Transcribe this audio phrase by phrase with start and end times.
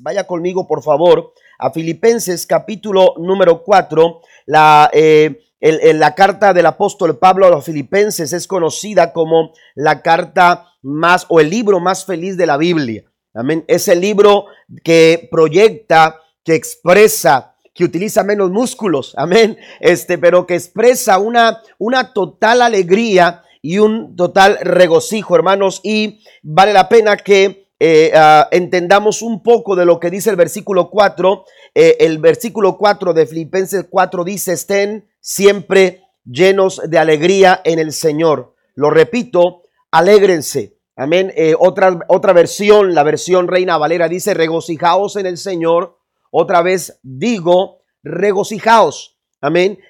[0.00, 4.20] Vaya conmigo, por favor, a Filipenses capítulo número 4.
[4.44, 10.66] La, eh, la carta del apóstol Pablo a los Filipenses es conocida como la carta
[10.82, 13.04] más o el libro más feliz de la Biblia.
[13.32, 13.64] Amén.
[13.66, 14.44] Es el libro
[14.84, 19.14] que proyecta, que expresa, que utiliza menos músculos.
[19.16, 19.56] Amén.
[19.80, 25.80] Este, pero que expresa una, una total alegría y un total regocijo, hermanos.
[25.82, 30.36] Y vale la pena que eh, ah, entendamos un poco de lo que dice el
[30.36, 31.44] versículo 4.
[31.74, 37.92] Eh, el versículo 4 de Filipenses 4 dice, estén siempre llenos de alegría en el
[37.92, 38.54] Señor.
[38.76, 40.78] Lo repito, alégrense.
[40.94, 41.32] Amén.
[41.34, 45.98] Eh, otra, otra versión, la versión Reina Valera dice, regocijaos en el Señor.
[46.30, 49.18] Otra vez digo, regocijaos.
[49.40, 49.80] Amén.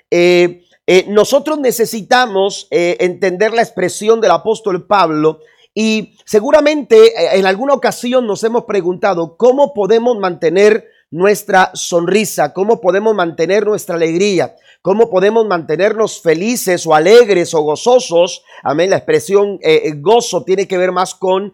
[1.09, 5.41] nosotros necesitamos entender la expresión del apóstol Pablo
[5.75, 12.80] y seguramente eh, en alguna ocasión nos hemos preguntado cómo podemos mantener nuestra sonrisa, cómo
[12.80, 18.42] podemos mantener nuestra alegría, cómo podemos mantenernos felices o alegres o gozosos.
[18.64, 18.91] Amén.
[18.91, 21.53] La expresión eh, eh, gozo tiene que ver más con,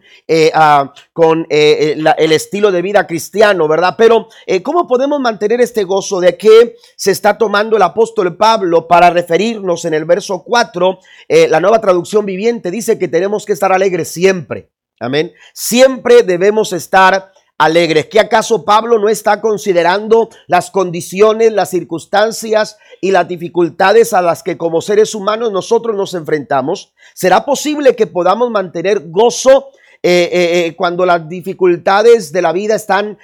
[0.53, 3.95] ah, con el estilo de vida cristiano, ¿verdad?
[3.97, 4.29] Pero
[4.63, 6.21] ¿cómo podemos mantener este gozo?
[6.21, 10.99] ¿De qué se está tomando el apóstol Pablo para referirnos en el verso 4?
[11.49, 14.69] la nueva traducción viviente dice que tenemos que estar alegres siempre.
[14.99, 15.33] Amén.
[15.53, 18.07] Siempre debemos estar alegres.
[18.07, 24.41] ¿Qué acaso Pablo no está considerando las condiciones, las circunstancias y las dificultades a las
[24.41, 26.93] que como seres humanos nosotros nos enfrentamos?
[27.13, 29.67] ¿Será posible que podamos mantener gozo
[30.01, 33.17] eh, eh, eh, cuando las dificultades de la vida están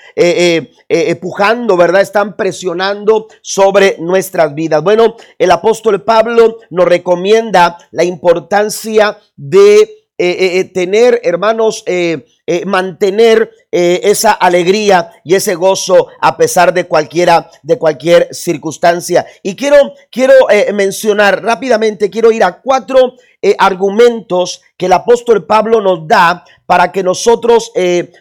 [0.89, 2.02] empujando, ¿verdad?
[2.02, 4.83] Están presionando sobre nuestras vidas.
[4.83, 12.25] Bueno, el apóstol Pablo nos recomienda la importancia de eh, eh, tener, hermanos, eh,
[12.66, 19.25] mantener esa alegría y ese gozo a pesar de cualquiera, de cualquier circunstancia.
[19.41, 20.33] Y quiero, quiero
[20.72, 23.16] mencionar rápidamente, quiero ir a cuatro
[23.57, 27.72] argumentos que el apóstol Pablo nos da para que nosotros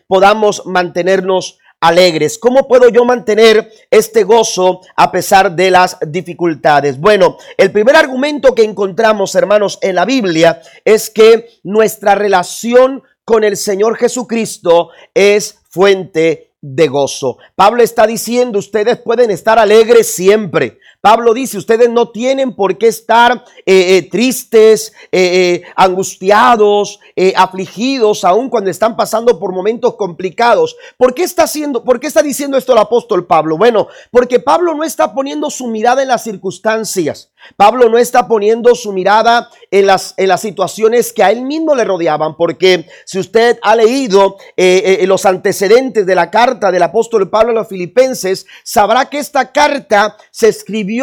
[0.07, 2.39] podamos mantenernos alegres.
[2.39, 6.99] ¿Cómo puedo yo mantener este gozo a pesar de las dificultades?
[6.99, 13.45] Bueno, el primer argumento que encontramos, hermanos, en la Biblia es que nuestra relación con
[13.45, 17.37] el Señor Jesucristo es fuente de gozo.
[17.55, 20.79] Pablo está diciendo, ustedes pueden estar alegres siempre.
[21.05, 26.99] Pablo dice, ustedes no tienen por qué estar eh, eh, tristes, eh, angustiados,
[27.37, 30.75] afligidos, aun cuando están pasando por momentos complicados.
[30.97, 33.59] ¿Por qué está haciendo, por qué está diciendo esto el apóstol Pablo?
[33.59, 37.31] Bueno, porque Pablo no está poniendo su mirada en las circunstancias.
[37.57, 41.75] Pablo no está poniendo su mirada en las, en las situaciones que a él mismo
[41.75, 47.51] le rodeaban, porque si usted ha leído los antecedentes de la carta del apóstol Pablo
[47.51, 50.94] a los filipenses, sabrá que esta carta se escribió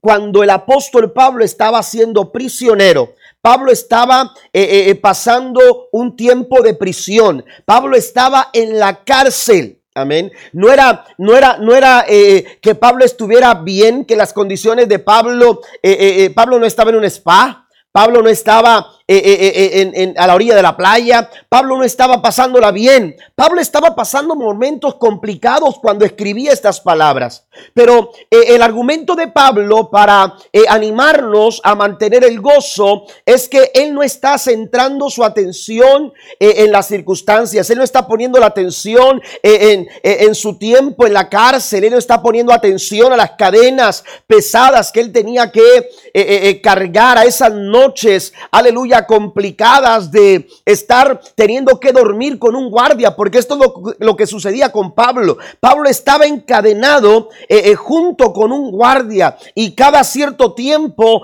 [0.00, 3.14] cuando el apóstol Pablo estaba siendo prisionero.
[3.40, 7.44] Pablo estaba eh, eh, eh, pasando un tiempo de prisión.
[7.64, 9.78] Pablo estaba en la cárcel.
[9.94, 10.30] Amén.
[10.52, 15.60] No era, no era, no era que Pablo estuviera bien, que las condiciones de Pablo,
[16.34, 17.66] Pablo no estaba en un spa.
[17.90, 21.28] Pablo no estaba eh, eh, eh, a la orilla de la playa.
[21.48, 23.16] Pablo no estaba pasándola bien.
[23.34, 27.44] Pablo estaba pasando momentos complicados cuando escribía estas palabras.
[27.74, 30.36] Pero el argumento de Pablo para
[30.68, 36.86] animarnos a mantener el gozo es que él no está centrando su atención en las
[36.86, 37.68] circunstancias.
[37.68, 41.84] Él no está poniendo la atención en, en su tiempo en la cárcel.
[41.84, 47.24] Él no está poniendo atención a las cadenas pesadas que él tenía que cargar a
[47.24, 48.32] esas noches.
[48.52, 54.26] Aleluya complicadas de estar teniendo que dormir con un guardia, porque esto es lo, que
[54.26, 55.38] sucedía con Pablo.
[55.60, 61.22] Pablo estaba encadenado eh, eh, junto con un guardia y cada cierto tiempo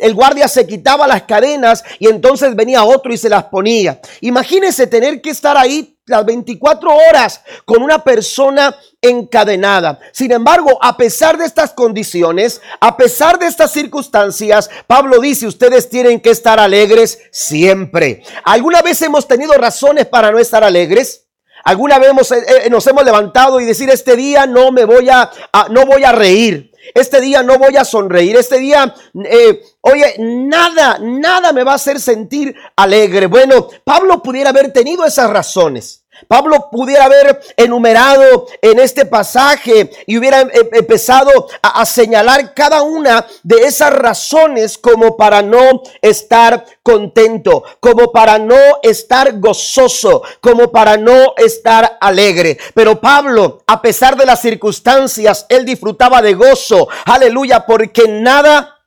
[0.00, 4.00] el guardia se quitaba las cadenas y entonces venía otro y se las ponía.
[4.20, 9.98] Imagínese tener que estar ahí las 24 horas con una persona encadenada.
[10.12, 15.88] Sin embargo, a pesar de estas condiciones, a pesar de estas circunstancias, Pablo dice, ustedes
[15.88, 18.22] tienen que estar alegres siempre.
[18.44, 21.26] ¿Alguna vez hemos tenido razones para no estar alegres?
[21.64, 25.30] ¿Alguna vez eh, eh, nos hemos levantado y decir, este día no me voy a,
[25.70, 26.70] no voy a reír?
[26.94, 28.36] Este día no voy a sonreír.
[28.36, 28.94] Este día,
[29.24, 33.26] eh, oye, nada, nada me va a hacer sentir alegre.
[33.26, 35.99] Bueno, Pablo pudiera haber tenido esas razones.
[36.28, 42.82] Pablo pudiera haber enumerado en este pasaje y hubiera em, em, empezado a, señalar cada
[42.82, 50.70] una de esas razones como para no estar contento, como para no estar gozoso, como
[50.70, 52.58] para no estar alegre.
[52.74, 56.88] Pero Pablo, a pesar de las circunstancias, él disfrutaba de gozo.
[57.04, 58.79] Aleluya, porque nada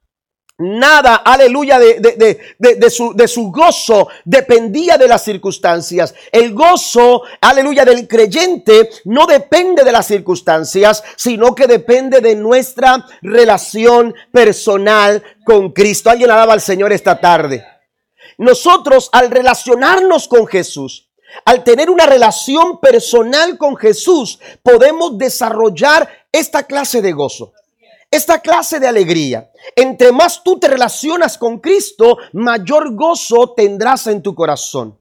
[0.59, 6.13] Nada, aleluya, de, su, de, su, gozo dependía de las circunstancias.
[6.31, 13.03] El gozo, aleluya, del creyente no depende de las circunstancias, sino que depende de nuestra
[13.23, 16.11] relación personal con Cristo.
[16.11, 17.65] Alguien alaba al Señor esta tarde.
[18.37, 21.09] Nosotros al relacionarnos con Jesús,
[21.45, 27.53] al tener una relación personal con Jesús, podemos desarrollar esta clase de gozo
[28.15, 29.49] esta clase de alegría.
[29.75, 34.99] Entre más tú te relacionas con Cristo, mayor gozo tendrás en tu corazón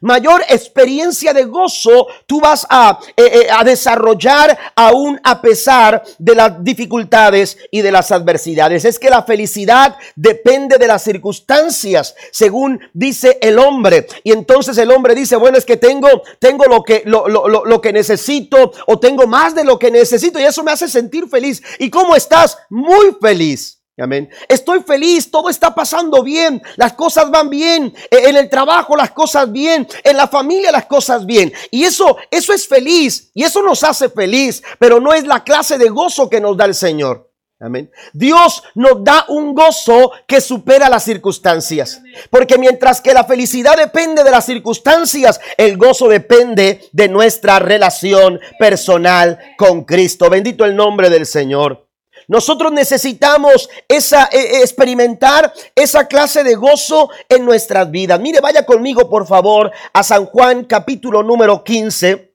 [0.00, 6.34] mayor experiencia de gozo tú vas a, eh, eh, a, desarrollar aún a pesar de
[6.34, 8.84] las dificultades y de las adversidades.
[8.84, 14.06] Es que la felicidad depende de las circunstancias, según dice el hombre.
[14.24, 16.08] Y entonces el hombre dice, bueno, es que tengo,
[16.38, 20.38] tengo lo, que, lo, lo, lo que necesito o tengo más de lo que necesito
[20.38, 21.62] y eso me hace sentir feliz.
[21.78, 22.58] ¿Y cómo estás?
[22.70, 23.75] Muy feliz.
[23.98, 24.28] Amén.
[24.46, 29.12] Estoy feliz, todo está pasando bien, las cosas van bien, e, en el trabajo las
[29.12, 31.50] cosas bien, en la familia las cosas bien.
[31.70, 35.78] Y eso, eso es feliz y eso nos hace feliz, pero no es la clase
[35.78, 37.32] de gozo que nos da el Señor.
[37.58, 37.90] Amén.
[38.12, 42.02] Dios nos da un gozo que supera las circunstancias.
[42.28, 48.38] Porque mientras que la felicidad depende de las circunstancias, el gozo depende de nuestra relación
[48.58, 50.28] personal con Cristo.
[50.28, 51.85] Bendito el nombre del Señor.
[52.28, 58.18] Nosotros necesitamos esa, e, e, experimentar esa clase de gozo en nuestras vidas.
[58.18, 62.34] Mire, vaya conmigo por favor a San Juan capítulo número 15.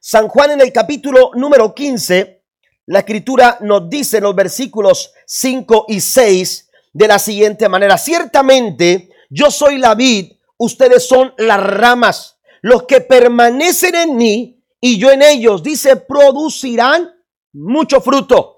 [0.00, 2.44] San Juan en el capítulo número 15,
[2.86, 7.98] la escritura nos dice en los versículos 5 y 6 de la siguiente manera.
[7.98, 12.38] Ciertamente yo soy la vid, ustedes son las ramas.
[12.60, 17.12] Los que permanecen en mí y yo en ellos, dice, producirán
[17.52, 18.55] mucho fruto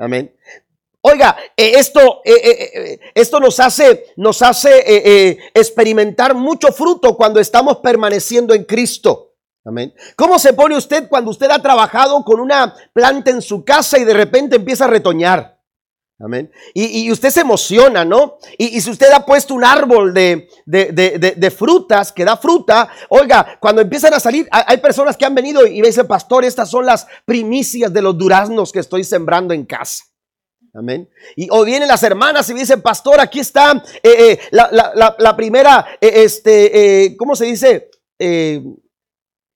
[0.00, 0.34] Amén.
[1.02, 7.78] Oiga, eh, esto, eh, eh, esto nos hace, nos hace experimentar mucho fruto cuando estamos
[7.78, 9.34] permaneciendo en Cristo.
[9.64, 9.94] Amén.
[10.16, 14.04] ¿Cómo se pone usted cuando usted ha trabajado con una planta en su casa y
[14.04, 15.59] de repente empieza a retoñar?
[16.22, 16.52] Amén.
[16.74, 18.36] Y, usted se emociona, ¿no?
[18.58, 23.80] Y, si usted ha puesto un árbol de, de, frutas que da fruta, oiga, cuando
[23.80, 27.06] empiezan a salir, hay personas que han venido y me dicen, pastor, estas son las
[27.24, 30.04] primicias de los duraznos que estoy sembrando en casa.
[30.74, 31.08] Amén.
[31.36, 35.86] Y o vienen las hermanas y me dicen, pastor, aquí está eh, eh, la, primera,
[36.02, 37.90] eh, este, ¿cómo se dice?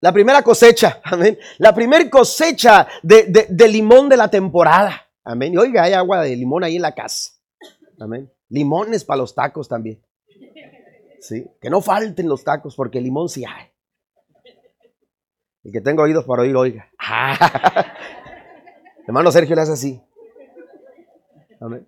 [0.01, 1.39] la primera cosecha, amén.
[1.59, 5.05] La primera cosecha de limón de la temporada.
[5.25, 5.55] Amén.
[5.55, 7.33] Y oiga, hay agua de limón ahí en la casa.
[7.99, 8.31] Amén.
[8.49, 10.03] Limones para los tacos también.
[11.21, 11.47] Sí.
[11.61, 13.71] Que no falten los tacos porque limón sí hay.
[15.63, 16.91] Y que tengo oídos para oír, oiga.
[19.07, 20.03] Hermano Sergio le hace así.
[21.61, 21.87] Amén.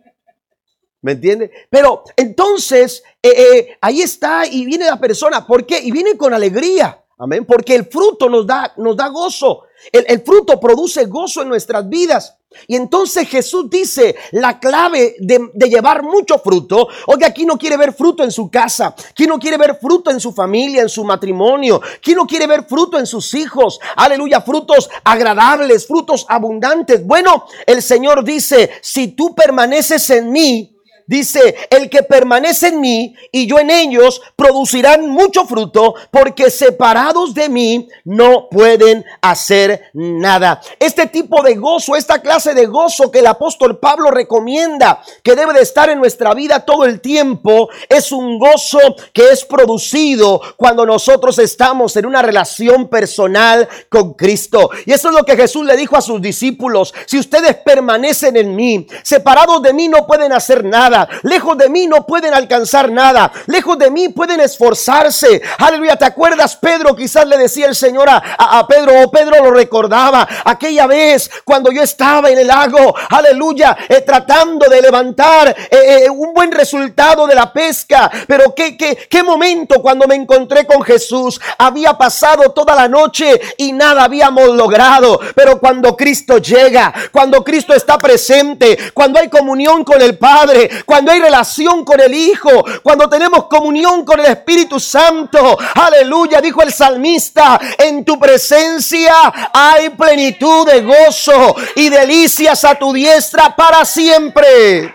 [1.02, 1.52] ¿Me entiende?
[1.70, 5.46] Pero entonces, eh, eh, ahí está y viene la persona.
[5.46, 5.78] ¿Por qué?
[5.80, 7.04] Y viene con alegría.
[7.18, 7.46] Amén.
[7.46, 9.62] Porque el fruto nos da, nos da gozo.
[9.90, 12.36] El, fruto produce gozo en nuestras vidas.
[12.66, 17.92] Y entonces Jesús dice, la clave de, llevar mucho fruto, oiga, aquí no quiere ver
[17.92, 18.94] fruto en su casa?
[19.14, 21.80] ¿Quién no quiere ver fruto en su familia, en su matrimonio?
[22.02, 23.78] ¿Quién no quiere ver fruto en sus hijos?
[23.96, 27.06] Aleluya, frutos agradables, frutos abundantes.
[27.06, 30.75] Bueno, el Señor dice, si tú permaneces en mí,
[31.06, 37.32] Dice, el que permanece en mí y yo en ellos producirán mucho fruto porque separados
[37.32, 40.60] de mí no pueden hacer nada.
[40.80, 45.52] Este tipo de gozo, esta clase de gozo que el apóstol Pablo recomienda que debe
[45.52, 48.78] de estar en nuestra vida todo el tiempo, es un gozo
[49.12, 54.70] que es producido cuando nosotros estamos en una relación personal con Cristo.
[54.84, 56.92] Y eso es lo que Jesús le dijo a sus discípulos.
[57.06, 60.95] Si ustedes permanecen en mí, separados de mí no pueden hacer nada.
[61.22, 63.30] Lejos de mí no pueden alcanzar nada.
[63.46, 65.42] Lejos de mí pueden esforzarse.
[65.58, 65.96] Aleluya.
[65.96, 66.94] ¿Te acuerdas, Pedro?
[66.94, 70.26] Quizás le decía el Señor a, Pedro, o Pedro lo recordaba.
[70.44, 76.10] Aquella vez cuando yo estaba en el lago, aleluya, eh, tratando de levantar eh, eh,
[76.10, 78.10] un buen resultado de la pesca.
[78.26, 81.40] Pero qué, qué, qué momento cuando me encontré con Jesús.
[81.58, 85.20] Había pasado toda la noche y nada habíamos logrado.
[85.34, 91.10] Pero cuando Cristo llega, cuando Cristo está presente, cuando hay comunión con el Padre, cuando
[91.10, 95.58] hay relación con el Hijo, cuando tenemos comunión con el Espíritu Santo.
[95.74, 102.92] Aleluya, dijo el salmista, en tu presencia hay plenitud de gozo y delicias a tu
[102.92, 104.94] diestra para siempre.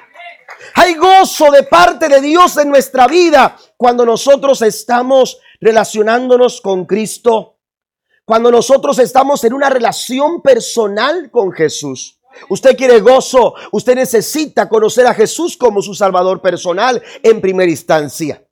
[0.75, 7.57] Hay gozo de parte de Dios en nuestra vida cuando nosotros estamos relacionándonos con Cristo,
[8.23, 12.20] cuando nosotros estamos en una relación personal con Jesús.
[12.49, 18.43] Usted quiere gozo, usted necesita conocer a Jesús como su Salvador personal en primera instancia.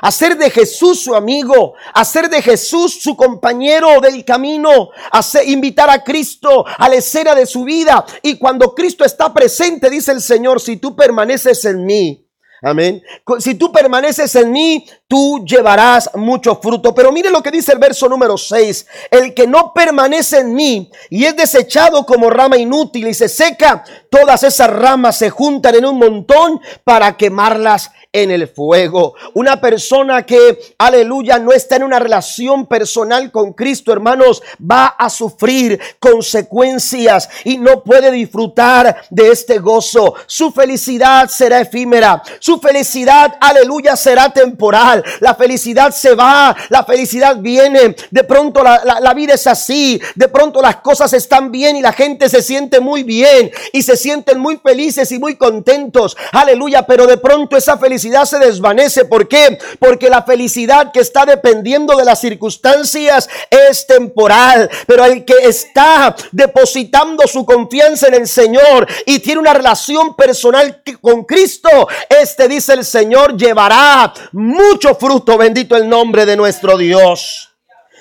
[0.00, 6.02] Hacer de Jesús su amigo, hacer de Jesús su compañero del camino, hacer, invitar a
[6.02, 8.04] Cristo a la escena de su vida.
[8.22, 12.21] Y cuando Cristo está presente, dice el Señor, si tú permaneces en mí,
[12.62, 13.02] amén.
[13.38, 16.94] Si tú permaneces en mí, tú llevarás mucho fruto.
[16.94, 18.86] Pero mire lo que dice el verso número 6.
[19.10, 23.84] El que no permanece en mí y es desechado como rama inútil y se seca,
[24.10, 29.14] todas esas ramas se juntan en un montón para quemarlas en el fuego.
[29.34, 35.08] Una persona que, aleluya, no está en una relación personal con Cristo, hermanos, va a
[35.08, 40.14] sufrir consecuencias y no puede disfrutar de este gozo.
[40.26, 42.22] Su felicidad será efímera.
[42.60, 45.04] Felicidad, aleluya, será temporal.
[45.20, 47.94] La felicidad se va, la felicidad viene.
[48.10, 50.00] De pronto la, la vida es así.
[50.14, 53.96] De pronto las cosas están bien y la gente se siente muy bien y se
[53.96, 56.16] sienten muy felices y muy contentos.
[56.32, 59.04] Aleluya, pero de pronto esa felicidad se desvanece.
[59.04, 59.58] ¿Por qué?
[59.78, 64.70] Porque la felicidad que está dependiendo de las circunstancias es temporal.
[64.86, 70.82] Pero el que está depositando su confianza en el Señor y tiene una relación personal
[71.00, 75.36] con Cristo, este dice el Señor, llevará mucho fruto.
[75.36, 77.50] Bendito el nombre de nuestro Dios.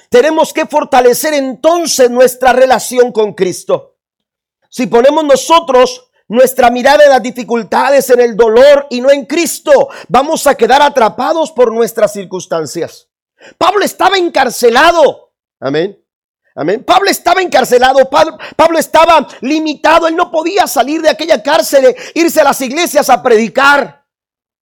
[0.10, 3.96] Tenemos que fortalecer entonces nuestra relación con Cristo.
[4.70, 9.90] Si ponemos nosotros nuestra mirada en las dificultades, en el dolor y no en Cristo,
[10.08, 13.10] vamos a quedar atrapados por nuestras circunstancias.
[13.58, 15.34] Pablo estaba encarcelado.
[15.60, 16.02] Amén.
[16.56, 16.84] Amén.
[16.84, 22.44] Pablo estaba encarcelado, Pablo, estaba limitado, él no podía salir de aquella cárcel, irse a
[22.44, 24.01] las iglesias a predicar.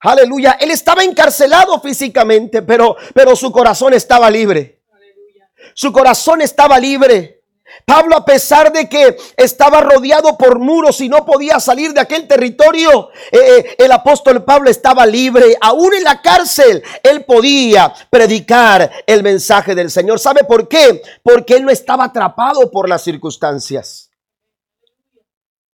[0.02, 0.58] Aleluya.
[0.60, 4.82] Él estaba encarcelado físicamente, pero, pero su corazón estaba libre.
[5.74, 7.40] Su corazón estaba libre.
[7.86, 12.28] Pablo, a pesar de que estaba rodeado por muros y no podía salir de aquel
[12.28, 15.56] territorio, eh, eh, el apóstol Pablo estaba libre.
[15.62, 20.20] Aún en la cárcel, él podía predicar el mensaje del Señor.
[20.20, 21.02] ¿Sabe por qué?
[21.24, 24.09] Porque él no estaba atrapado por las circunstancias.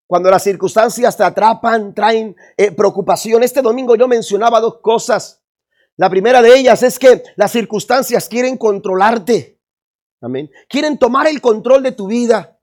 [0.07, 3.41] Cuando las circunstancias te atrapan, traen eh, preocupación.
[3.41, 5.41] Este domingo yo mencionaba dos cosas.
[5.97, 9.59] La primera de ellas es que las circunstancias quieren controlarte.
[10.21, 10.51] Amén.
[10.69, 12.59] Quieren tomar el control de tu vida.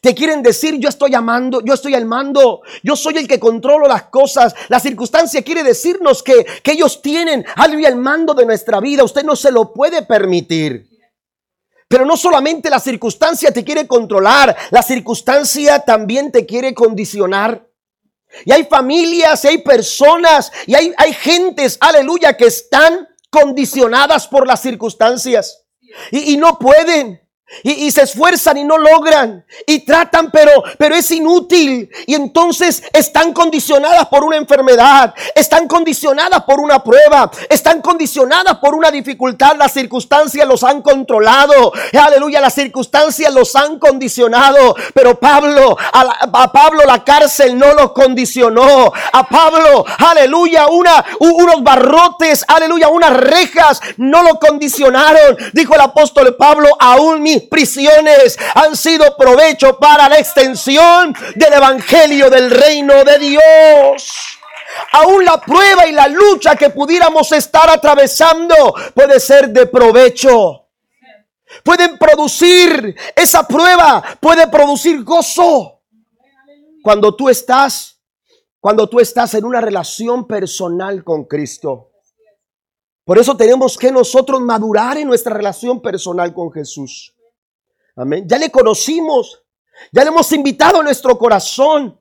[0.00, 3.86] Te quieren decir, yo estoy amando, yo estoy al mando, yo soy el que controlo
[3.86, 4.54] las cosas.
[4.68, 9.04] La circunstancia quiere decirnos que, que ellos tienen algo al mando de nuestra vida.
[9.04, 10.91] Usted no se lo puede permitir.
[11.92, 17.68] Pero no solamente la circunstancia te quiere controlar, la circunstancia también te quiere condicionar.
[18.46, 24.46] Y hay familias, y hay personas, y hay, hay gentes, aleluya, que están condicionadas por
[24.46, 25.66] las circunstancias.
[26.10, 27.20] Y, y no pueden.
[27.64, 29.44] Y, se esfuerzan y no logran.
[29.66, 31.88] Y tratan, pero, pero es inútil.
[32.06, 35.14] Y entonces están condicionadas por una enfermedad.
[35.34, 37.30] Están condicionadas por una prueba.
[37.48, 39.56] Están condicionadas por una dificultad.
[39.56, 41.72] Las circunstancias los han controlado.
[41.92, 44.74] Aleluya, las circunstancias los han condicionado.
[44.94, 48.92] Pero Pablo, a, Pablo la cárcel no lo condicionó.
[49.12, 55.36] A Pablo, aleluya, una, unos barrotes, aleluya, unas rejas no lo condicionaron.
[55.52, 62.50] Dijo el apóstol Pablo, aún prisiones han sido provecho para la extensión del Evangelio del
[62.50, 64.38] reino de Dios.
[64.92, 70.66] Aún la prueba y la lucha que pudiéramos estar atravesando puede ser de provecho.
[71.62, 75.80] Pueden producir, esa prueba puede producir gozo.
[76.82, 78.00] Cuando tú estás,
[78.60, 81.90] cuando tú estás en una relación personal con Cristo.
[83.04, 87.14] Por eso tenemos que nosotros madurar en nuestra relación personal con Jesús.
[87.96, 88.26] Amén.
[88.26, 89.42] Ya le conocimos.
[89.90, 91.98] Ya le hemos invitado a nuestro corazón.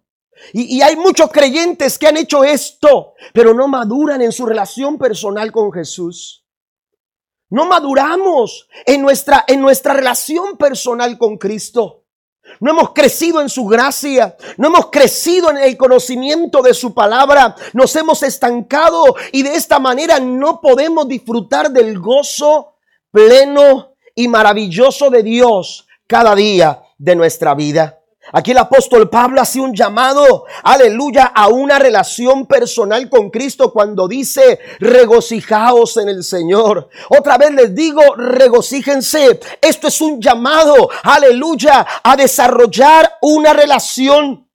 [0.53, 5.51] Y, hay muchos creyentes que han hecho esto, pero no maduran en su relación personal
[5.51, 6.45] con Jesús.
[7.50, 12.05] No maduramos en nuestra, en nuestra relación personal con Cristo.
[12.60, 17.55] No hemos crecido en su gracia, no hemos crecido en el conocimiento de su palabra,
[17.74, 22.77] nos hemos estancado y de esta manera no podemos disfrutar del gozo
[23.12, 23.90] pleno
[24.21, 27.97] y maravilloso de Dios cada día de nuestra vida.
[28.33, 34.07] Aquí el apóstol Pablo hace un llamado, aleluya, a una relación personal con Cristo cuando
[34.07, 36.87] dice, regocijaos en el Señor.
[37.09, 39.39] Otra vez les digo, regocíjense.
[39.59, 44.47] Esto es un llamado, aleluya, a desarrollar una relación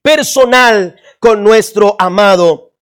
[0.00, 2.72] personal con nuestro amado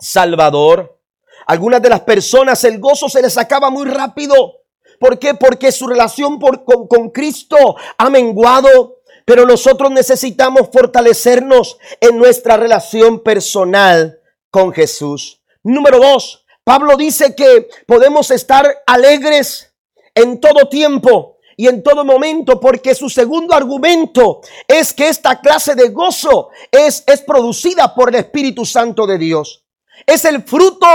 [0.00, 1.00] Salvador.
[1.46, 4.57] Algunas de las personas el gozo se les acaba muy rápido.
[4.98, 5.34] ¿Por qué?
[5.34, 13.22] Porque su relación con, con Cristo ha menguado pero nosotros necesitamos fortalecernos en nuestra relación
[13.22, 15.42] personal con Jesús.
[15.62, 19.74] Número dos, Pablo dice que podemos estar alegres
[20.14, 25.74] en todo tiempo y en todo momento, porque su segundo argumento es que esta clase
[25.74, 29.62] de gozo es, es producida por el Espíritu Santo de Dios.
[30.06, 30.86] Es el fruto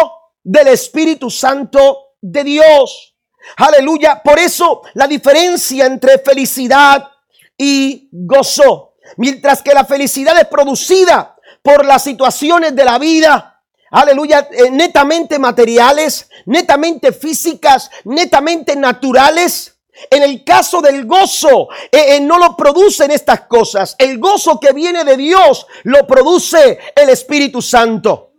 [0.43, 3.12] del Espíritu Santo de Dios.
[3.57, 4.21] Aleluya.
[4.23, 7.09] Por eso la diferencia entre felicidad
[7.57, 8.95] y gozo.
[9.17, 15.38] Mientras que la felicidad es producida por las situaciones de la vida, aleluya, eh, netamente
[15.39, 19.69] materiales, netamente físicas, netamente naturales.
[20.09, 23.95] En el caso del gozo, eh, eh, no lo producen estas cosas.
[24.00, 28.31] El gozo que viene de Dios lo produce el Espíritu Santo.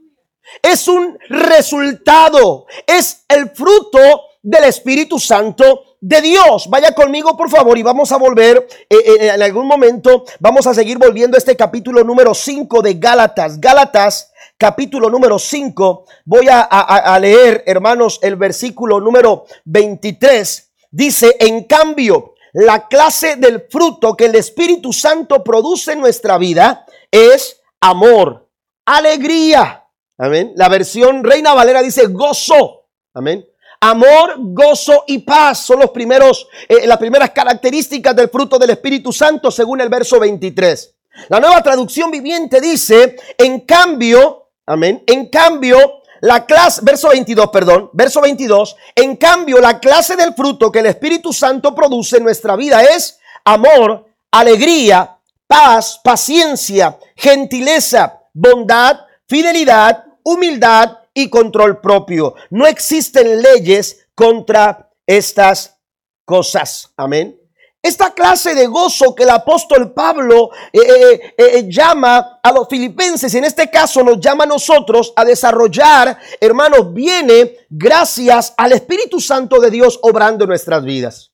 [0.61, 4.01] Es un resultado, es el fruto
[4.45, 6.69] del Espíritu Santo de Dios.
[6.69, 10.25] Vaya conmigo, por favor, y vamos a volver eh, eh, en algún momento.
[10.39, 13.59] Vamos a seguir volviendo a este capítulo número 5 de Gálatas.
[13.59, 16.05] Gálatas, capítulo número 5.
[16.27, 20.73] Voy a, leer, hermanos, el versículo número 23.
[20.91, 26.85] Dice, en cambio, la clase del fruto que el Espíritu Santo produce en nuestra vida
[27.11, 28.47] es amor,
[28.85, 29.87] alegría.
[30.19, 30.53] Amén.
[30.55, 32.83] La versión Reina Valera dice gozo.
[33.15, 33.45] Amén
[33.87, 39.13] Amor, gozo y paz son los primeros, eh, las primeras características del fruto del Espíritu
[39.13, 40.95] Santo según el verso 23.
[41.29, 47.91] La nueva traducción viviente dice, en cambio, amén, en cambio, la clase, verso 22, perdón,
[47.93, 52.57] verso 22, en cambio, la clase del fruto que el Espíritu Santo produce en nuestra
[52.57, 62.35] vida es amor, alegría, paz, paciencia, gentileza, bondad, fidelidad, humildad y control propio.
[62.51, 65.81] No existen leyes contra estas
[66.25, 66.93] cosas.
[66.97, 67.41] Amén.
[67.85, 73.35] Esta clase de gozo que el apóstol Pablo eh, eh, eh, llama a los filipenses,
[73.35, 79.21] y en este caso nos llama a nosotros a desarrollar, hermanos, viene gracias al Espíritu
[79.21, 81.33] Santo de Dios obrando en nuestras vidas.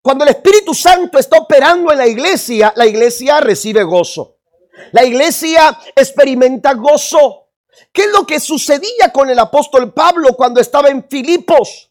[0.00, 4.38] Cuando el Espíritu Santo está operando en la iglesia, la iglesia recibe gozo.
[4.92, 7.49] La iglesia experimenta gozo.
[7.92, 11.90] ¿Qué es lo que sucedía con el apóstol Pablo cuando estaba en Filipos?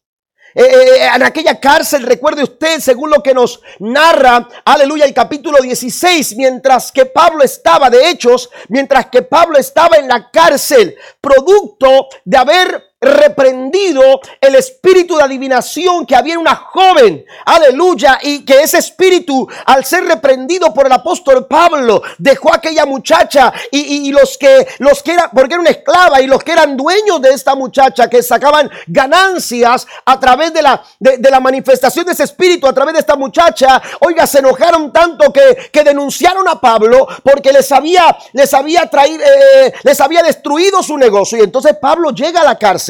[0.56, 5.60] Eh, eh, en aquella cárcel, recuerde usted, según lo que nos narra, aleluya, el capítulo
[5.62, 12.08] 16, mientras que Pablo estaba, de hechos, mientras que Pablo estaba en la cárcel, producto
[12.26, 18.62] de haber reprendido el espíritu de adivinación que había en una joven, aleluya, y que
[18.62, 24.38] ese espíritu, al ser reprendido por el apóstol Pablo, dejó a aquella muchacha y, los
[24.38, 27.56] que, los que eran, porque era una esclava, y los que eran dueños de esta
[27.56, 32.74] muchacha, que sacaban ganancias a través de la, de, la manifestación de ese espíritu, a
[32.74, 37.72] través de esta muchacha, oiga, se enojaron tanto que, que denunciaron a Pablo porque les
[37.72, 41.38] había, les había traído, eh, les había destruido su negocio.
[41.38, 42.89] Y entonces Pablo llega a la cárcel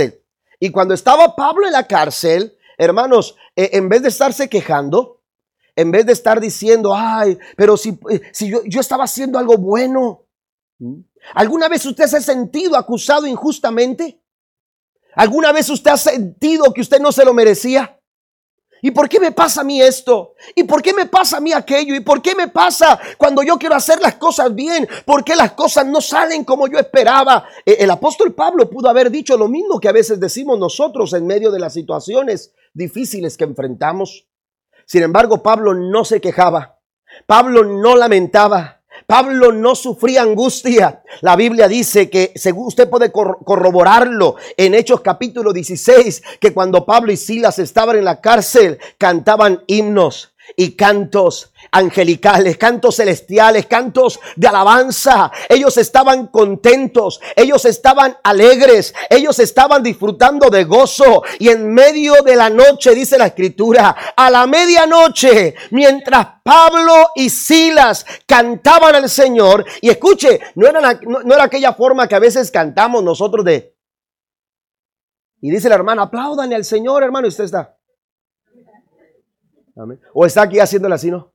[0.59, 5.21] y cuando estaba Pablo en la cárcel, hermanos, eh, en vez de estarse quejando,
[5.75, 9.57] en vez de estar diciendo, ay, pero si, eh, si yo, yo estaba haciendo algo
[9.57, 10.25] bueno,
[11.33, 14.21] ¿alguna vez usted se ha sentido acusado injustamente?
[15.15, 17.98] ¿Alguna vez usted ha sentido que usted no se lo merecía?
[18.81, 20.33] ¿Y por qué me pasa a mí esto?
[20.55, 21.95] ¿Y por qué me pasa a mí aquello?
[21.95, 24.87] ¿Y por qué me pasa cuando yo quiero hacer las cosas bien?
[25.05, 27.45] ¿Por qué las cosas no salen como yo esperaba?
[27.65, 31.27] Eh, el apóstol Pablo pudo haber dicho lo mismo que a veces decimos nosotros en
[31.27, 34.27] medio de las situaciones difíciles que enfrentamos.
[34.85, 36.79] Sin embargo, Pablo no se quejaba.
[37.27, 38.78] Pablo no lamentaba.
[39.09, 41.01] Pablo no sufría angustia.
[41.21, 47.11] La Biblia dice que, según usted puede corroborarlo en Hechos capítulo 16, que cuando Pablo
[47.11, 54.47] y Silas estaban en la cárcel, cantaban himnos y cantos angelicales, cantos celestiales, cantos de
[54.47, 55.31] alabanza.
[55.47, 61.23] Ellos estaban contentos, ellos estaban alegres, ellos estaban disfrutando de gozo.
[61.39, 67.29] Y en medio de la noche, dice la escritura, a la medianoche, mientras Pablo y
[67.29, 72.51] Silas cantaban al Señor, y escuche, no era, no, era aquella forma que a veces
[72.51, 73.75] cantamos nosotros de...
[75.41, 77.78] Y dice la hermana, aplaudan al Señor, hermano, y usted está.
[80.13, 81.33] O está aquí haciéndole así, ¿no?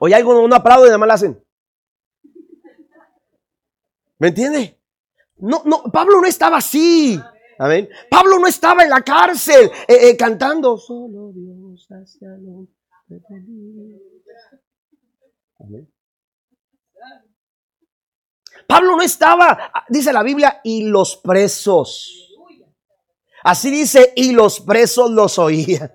[0.00, 1.42] O hay algo no y nada más hacen.
[4.18, 4.80] ¿Me entiende?
[5.36, 7.20] No, no, Pablo no estaba así.
[7.58, 7.88] Amén.
[8.10, 10.76] Pablo no estaba en la cárcel eh, eh, cantando.
[10.76, 12.28] Solo Dios hacia
[18.66, 22.36] Pablo no estaba, dice la Biblia, y los presos.
[23.42, 25.92] Así dice, y los presos los oían.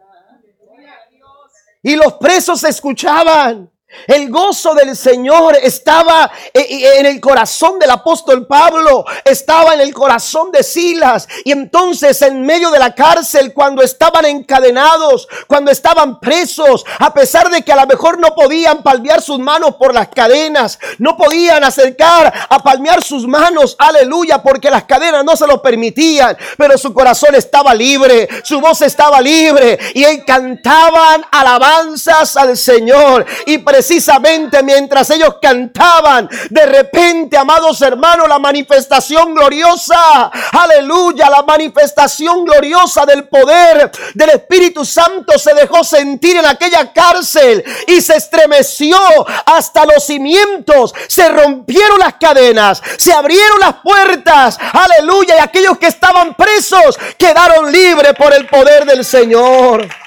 [1.83, 3.72] Y los presos escuchaban.
[4.07, 9.81] El gozo del Señor estaba eh, eh, en el corazón del apóstol Pablo, estaba en
[9.81, 11.27] el corazón de Silas.
[11.43, 17.49] Y entonces en medio de la cárcel, cuando estaban encadenados, cuando estaban presos, a pesar
[17.49, 21.63] de que a lo mejor no podían palmear sus manos por las cadenas, no podían
[21.63, 26.93] acercar a palmear sus manos, aleluya, porque las cadenas no se lo permitían, pero su
[26.93, 33.25] corazón estaba libre, su voz estaba libre y cantaban alabanzas al Señor.
[33.45, 42.45] Y precisamente mientras ellos cantaban, de repente, amados hermanos, la manifestación gloriosa, aleluya, la manifestación
[42.45, 48.97] gloriosa del poder del Espíritu Santo se dejó sentir en aquella cárcel y se estremeció
[49.45, 55.87] hasta los cimientos, se rompieron las cadenas, se abrieron las puertas, aleluya, y aquellos que
[55.87, 60.02] estaban presos quedaron libres por el poder del Señor.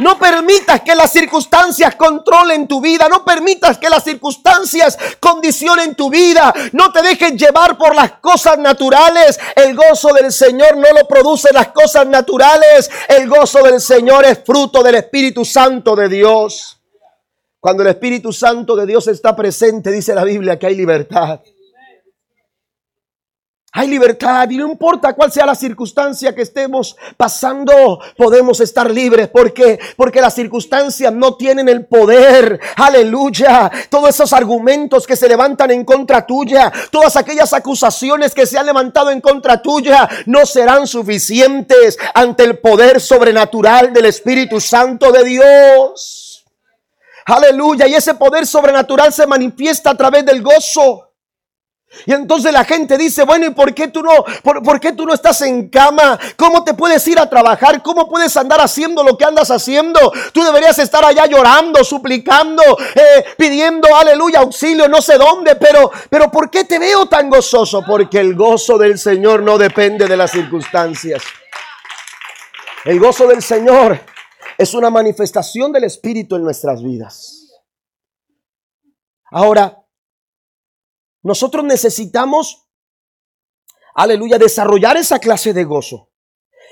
[0.00, 3.08] No permitas que las circunstancias controlen tu vida.
[3.08, 6.52] No permitas que las circunstancias condicionen tu vida.
[6.72, 9.38] No te dejes llevar por las cosas naturales.
[9.54, 12.90] El gozo del Señor no lo produce las cosas naturales.
[13.08, 16.80] El gozo del Señor es fruto del Espíritu Santo de Dios.
[17.60, 21.40] Cuando el Espíritu Santo de Dios está presente, dice la Biblia que hay libertad.
[23.76, 29.26] Hay libertad y no importa cuál sea la circunstancia que estemos pasando, podemos estar libres.
[29.26, 32.60] porque Porque las circunstancias no tienen el poder.
[32.76, 33.68] Aleluya.
[33.90, 38.66] Todos esos argumentos que se levantan en contra tuya, todas aquellas acusaciones que se han
[38.66, 45.24] levantado en contra tuya, no serán suficientes ante el poder sobrenatural del Espíritu Santo de
[45.24, 46.44] Dios.
[47.26, 47.88] Aleluya.
[47.88, 51.13] Y ese poder sobrenatural se manifiesta a través del gozo.
[52.06, 55.14] Y entonces la gente dice, bueno, ¿y por qué tú no, por, qué tú no
[55.14, 56.18] estás en cama?
[56.36, 57.82] ¿Cómo te puedes ir a trabajar?
[57.82, 60.12] ¿Cómo puedes andar haciendo lo que andas haciendo?
[60.32, 62.62] Tú deberías estar allá llorando, suplicando,
[62.94, 67.82] eh, pidiendo, aleluya, auxilio, no sé dónde, pero, pero ¿por qué te veo tan gozoso?
[67.86, 71.22] Porque el gozo del Señor no depende de las circunstancias.
[72.84, 73.98] El gozo del Señor
[74.58, 77.44] es una manifestación del Espíritu en nuestras vidas.
[79.30, 79.83] Ahora,
[81.24, 82.68] nosotros necesitamos,
[83.94, 86.10] aleluya, desarrollar esa clase de gozo.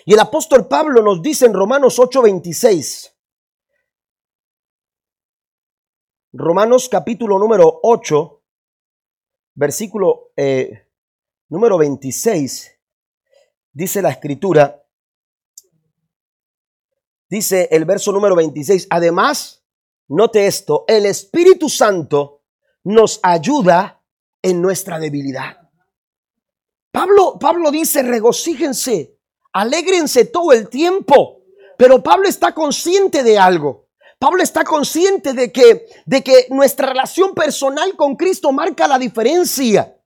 [0.04, 3.16] Y el apóstol Pablo nos dice en Romanos 8:26,
[6.34, 8.42] Romanos capítulo número 8,
[9.54, 10.86] versículo eh,
[11.48, 12.78] número 26,
[13.72, 14.86] dice la escritura,
[17.28, 19.64] dice el verso número 26, además,
[20.08, 22.42] note esto, el Espíritu Santo
[22.84, 24.01] nos ayuda
[24.42, 25.56] en nuestra debilidad.
[26.92, 29.18] Pablo, Pablo dice, regocíjense,
[29.52, 31.42] alégrense todo el tiempo.
[31.78, 33.88] Pero Pablo está consciente de algo.
[34.18, 39.96] Pablo está consciente de que, de que nuestra relación personal con Cristo marca la diferencia.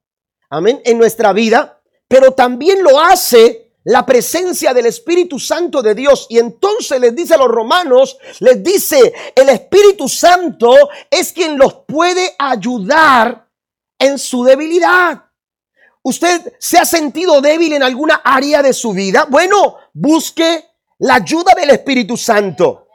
[0.49, 0.81] Amén.
[0.85, 1.83] En nuestra vida.
[2.09, 6.27] Pero también lo hace la presencia del Espíritu Santo de Dios.
[6.31, 10.73] Y entonces les dice a los romanos, les dice, el Espíritu Santo
[11.11, 13.46] es quien los puede ayudar
[13.99, 15.25] en su debilidad.
[16.03, 19.27] ¿Usted se ha sentido débil en alguna área de su vida?
[19.29, 20.65] Bueno, busque
[20.99, 22.87] la ayuda del Espíritu Santo.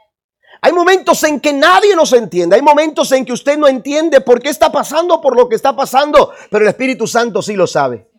[0.62, 4.40] Hay momentos en que nadie nos entiende, hay momentos en que usted no entiende por
[4.40, 8.11] qué está pasando por lo que está pasando, pero el Espíritu Santo sí lo sabe.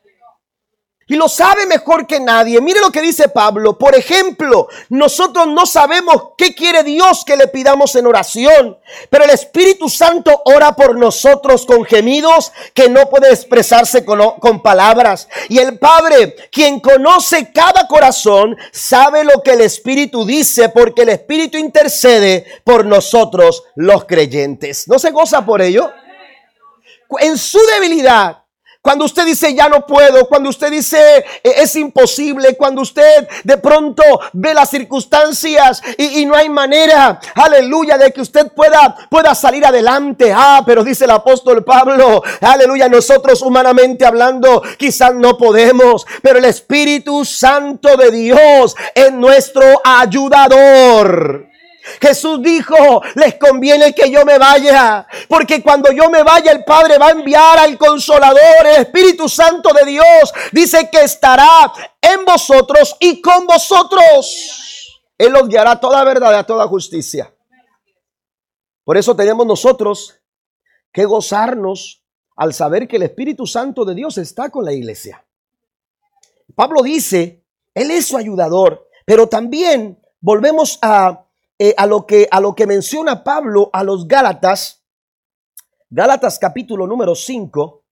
[1.08, 2.62] Y lo sabe mejor que nadie.
[2.62, 3.78] Mire lo que dice Pablo.
[3.78, 8.78] Por ejemplo, nosotros no sabemos qué quiere Dios que le pidamos en oración,
[9.10, 14.62] pero el Espíritu Santo ora por nosotros con gemidos que no puede expresarse con, con
[14.62, 15.28] palabras.
[15.50, 21.10] Y el Padre, quien conoce cada corazón, sabe lo que el Espíritu dice porque el
[21.10, 24.88] Espíritu intercede por nosotros los creyentes.
[24.88, 25.92] ¿No se goza por ello?
[27.20, 28.43] En su debilidad,
[28.84, 33.58] cuando usted dice ya no puedo, cuando usted dice eh, es imposible, cuando usted de
[33.58, 39.66] pronto ve las circunstancias y, no hay manera, aleluya, de que usted pueda, pueda salir
[39.66, 40.34] adelante.
[40.36, 46.46] Ah, pero dice el apóstol Pablo, aleluya, nosotros humanamente hablando quizás no podemos, pero el
[46.46, 51.53] Espíritu Santo de Dios es nuestro ayudador.
[52.02, 56.98] Jesús dijo, les conviene que yo me vaya, porque cuando yo me vaya el Padre
[56.98, 60.34] va a enviar al consolador, el Espíritu Santo de Dios.
[60.52, 64.94] Dice que estará en vosotros y con vosotros.
[65.18, 67.34] Él los guiará toda verdad toda justicia.
[68.84, 70.20] Por eso tenemos nosotros
[70.92, 72.04] que gozarnos
[72.36, 75.26] al saber que el Espíritu Santo de Dios está con la iglesia.
[76.56, 81.26] Pablo dice, Él es su ayudador, pero también volvemos a,
[81.60, 84.84] eh, a, lo, que, a lo que menciona Pablo a los Gálatas,
[85.90, 87.84] Gálatas capítulo número 5,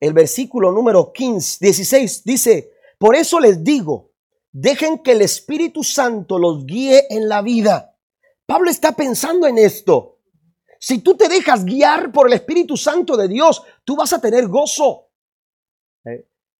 [0.00, 4.12] el versículo número 15, 16, dice, por eso les digo,
[4.52, 7.96] dejen que el Espíritu Santo los guíe en la vida.
[8.46, 10.20] Pablo está pensando en esto.
[10.78, 14.48] Si tú te dejas guiar por el Espíritu Santo de Dios, tú vas a tener
[14.48, 15.05] gozo.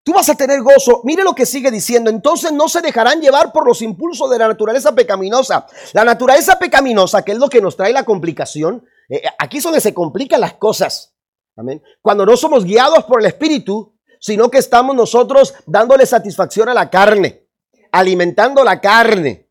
[0.06, 1.00] Eh, tú vas a tener gozo.
[1.04, 2.10] Mire lo que sigue diciendo.
[2.10, 5.66] Entonces no se dejarán llevar por los impulsos de la naturaleza pecaminosa.
[5.92, 9.80] La naturaleza pecaminosa, que es lo que nos trae la complicación, eh, aquí es donde
[9.80, 11.14] se complican las cosas.
[11.56, 11.82] Amén.
[12.02, 16.90] Cuando no somos guiados por el Espíritu, sino que estamos nosotros dándole satisfacción a la
[16.90, 17.46] carne,
[17.92, 19.48] alimentando la carne.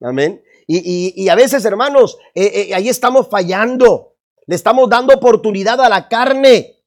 [0.00, 0.42] Amén.
[0.66, 4.14] Y, a veces, hermanos, eh, eh, ahí estamos fallando.
[4.46, 6.81] Le estamos dando oportunidad a la carne.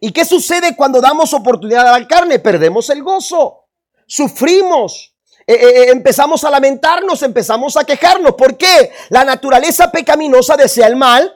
[0.00, 2.38] ¿Y qué sucede cuando damos oportunidad a la carne?
[2.38, 3.64] Perdemos el gozo.
[4.06, 5.14] Sufrimos.
[5.46, 8.34] Eh, empezamos a lamentarnos, empezamos a quejarnos.
[8.34, 8.92] ¿Por qué?
[9.10, 11.32] La naturaleza pecaminosa desea el mal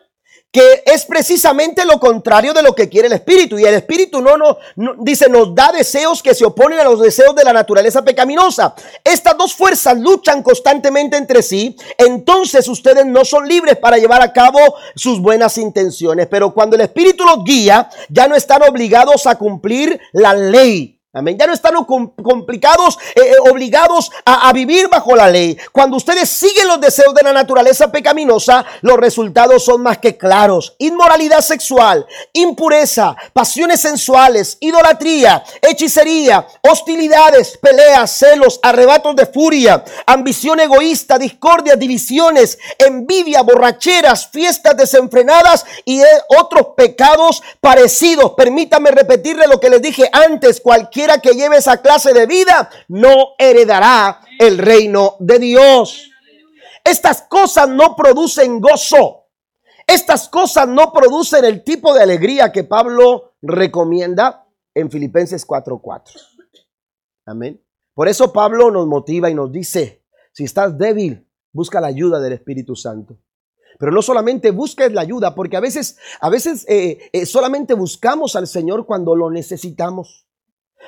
[0.52, 3.58] que es precisamente lo contrario de lo que quiere el espíritu.
[3.58, 4.56] Y el espíritu no, no,
[4.98, 8.74] dice, nos da deseos que se oponen a los deseos de la naturaleza pecaminosa.
[9.04, 11.76] Estas dos fuerzas luchan constantemente entre sí.
[11.96, 14.58] Entonces ustedes no son libres para llevar a cabo
[14.96, 16.26] sus buenas intenciones.
[16.28, 20.99] Pero cuando el espíritu los guía, ya no están obligados a cumplir la ley.
[21.12, 21.36] Amén.
[21.36, 21.74] Ya no están
[22.22, 25.58] complicados, eh, eh, obligados a, a, vivir bajo la ley.
[25.72, 30.76] Cuando ustedes siguen los deseos de la naturaleza pecaminosa, los resultados son más que claros.
[30.78, 41.18] Inmoralidad sexual, impureza, pasiones sensuales, idolatría, hechicería, hostilidades, peleas, celos, arrebatos de furia, ambición egoísta,
[41.18, 46.06] discordia, divisiones, envidia, borracheras, fiestas desenfrenadas y eh,
[46.38, 48.34] otros pecados parecidos.
[48.36, 50.60] Permítame repetirle lo que les dije antes.
[50.60, 56.10] Cualquier que lleve esa clase de vida no heredará el reino de Dios.
[56.84, 59.28] Estas cosas no producen gozo.
[59.86, 66.20] Estas cosas no producen el tipo de alegría que Pablo recomienda en Filipenses 4:4.
[67.26, 67.60] Amén.
[67.94, 72.34] Por eso Pablo nos motiva y nos dice, si estás débil, busca la ayuda del
[72.34, 73.18] Espíritu Santo.
[73.78, 78.36] Pero no solamente busques la ayuda, porque a veces, a veces eh, eh, solamente buscamos
[78.36, 80.26] al Señor cuando lo necesitamos.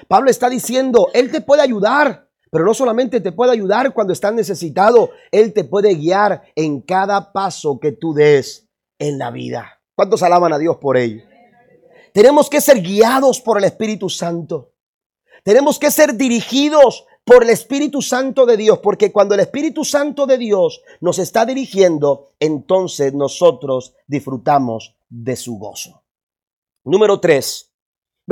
[0.08, 4.34] Pablo está diciendo, Él te puede ayudar, pero no solamente te puede ayudar cuando estás
[4.34, 9.80] necesitado, Él te puede guiar en cada paso que tú des en la vida.
[9.94, 11.22] ¿Cuántos alaban a Dios por ello?
[12.12, 14.72] Tenemos que ser guiados por el Espíritu Santo.
[15.42, 20.26] Tenemos que ser dirigidos por el Espíritu Santo de Dios, porque cuando el Espíritu Santo
[20.26, 26.02] de Dios nos está dirigiendo, entonces nosotros disfrutamos de su gozo.
[26.84, 27.71] Número tres,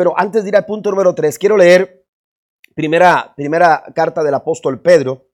[0.00, 2.06] pero antes de ir al punto número 3, quiero leer
[2.74, 5.26] primera, primera carta del apóstol Pedro,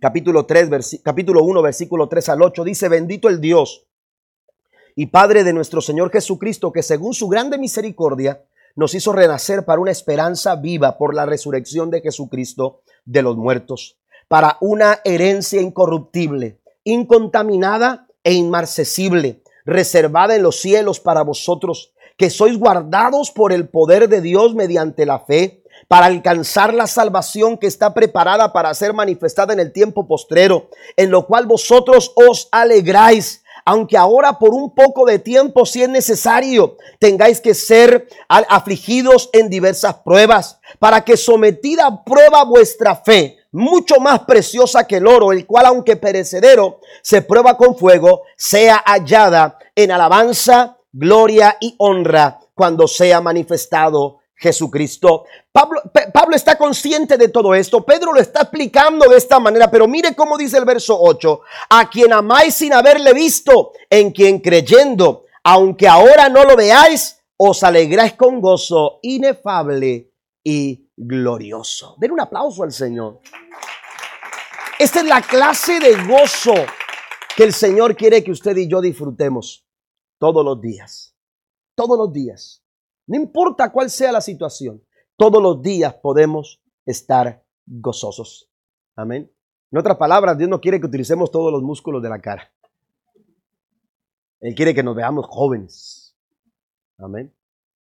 [0.00, 2.64] capítulo, 3, capítulo 1, versículo 3 al 8.
[2.64, 3.86] Dice, bendito el Dios
[4.96, 8.42] y Padre de nuestro Señor Jesucristo, que según su grande misericordia
[8.74, 13.98] nos hizo renacer para una esperanza viva por la resurrección de Jesucristo de los muertos,
[14.28, 22.58] para una herencia incorruptible, incontaminada e inmarcesible, reservada en los cielos para vosotros que sois
[22.58, 27.94] guardados por el poder de Dios mediante la fe para alcanzar la salvación que está
[27.94, 33.96] preparada para ser manifestada en el tiempo postrero, en lo cual vosotros os alegráis, aunque
[33.96, 39.94] ahora por un poco de tiempo, si es necesario, tengáis que ser afligidos en diversas
[39.96, 45.46] pruebas, para que sometida a prueba vuestra fe, mucho más preciosa que el oro, el
[45.46, 52.86] cual aunque perecedero, se prueba con fuego, sea hallada en alabanza, gloria y honra cuando
[52.86, 55.24] sea manifestado Jesucristo.
[55.52, 55.82] Pablo,
[56.34, 57.84] está consciente de todo esto.
[57.84, 61.40] Pedro lo está explicando de esta manera, pero mire cómo dice el verso 8.
[61.70, 67.62] A quien amáis sin haberle visto, en quien creyendo, aunque ahora no lo veáis, os
[67.64, 70.12] alegráis con gozo inefable
[70.44, 71.96] y glorioso.
[71.98, 73.20] Den un aplauso al Señor.
[74.78, 76.54] Esta es la clase de gozo
[77.36, 79.67] que el Señor quiere que usted y yo disfrutemos
[80.18, 81.16] todos los días.
[81.74, 82.62] Todos los días.
[83.06, 84.84] No importa cuál sea la situación,
[85.16, 88.50] todos los días podemos estar gozosos.
[88.96, 89.32] Amén.
[89.70, 92.52] En otras palabras, Dios no quiere que utilicemos todos los músculos de la cara.
[94.40, 96.16] Él quiere que nos veamos jóvenes.
[96.98, 97.34] Amén.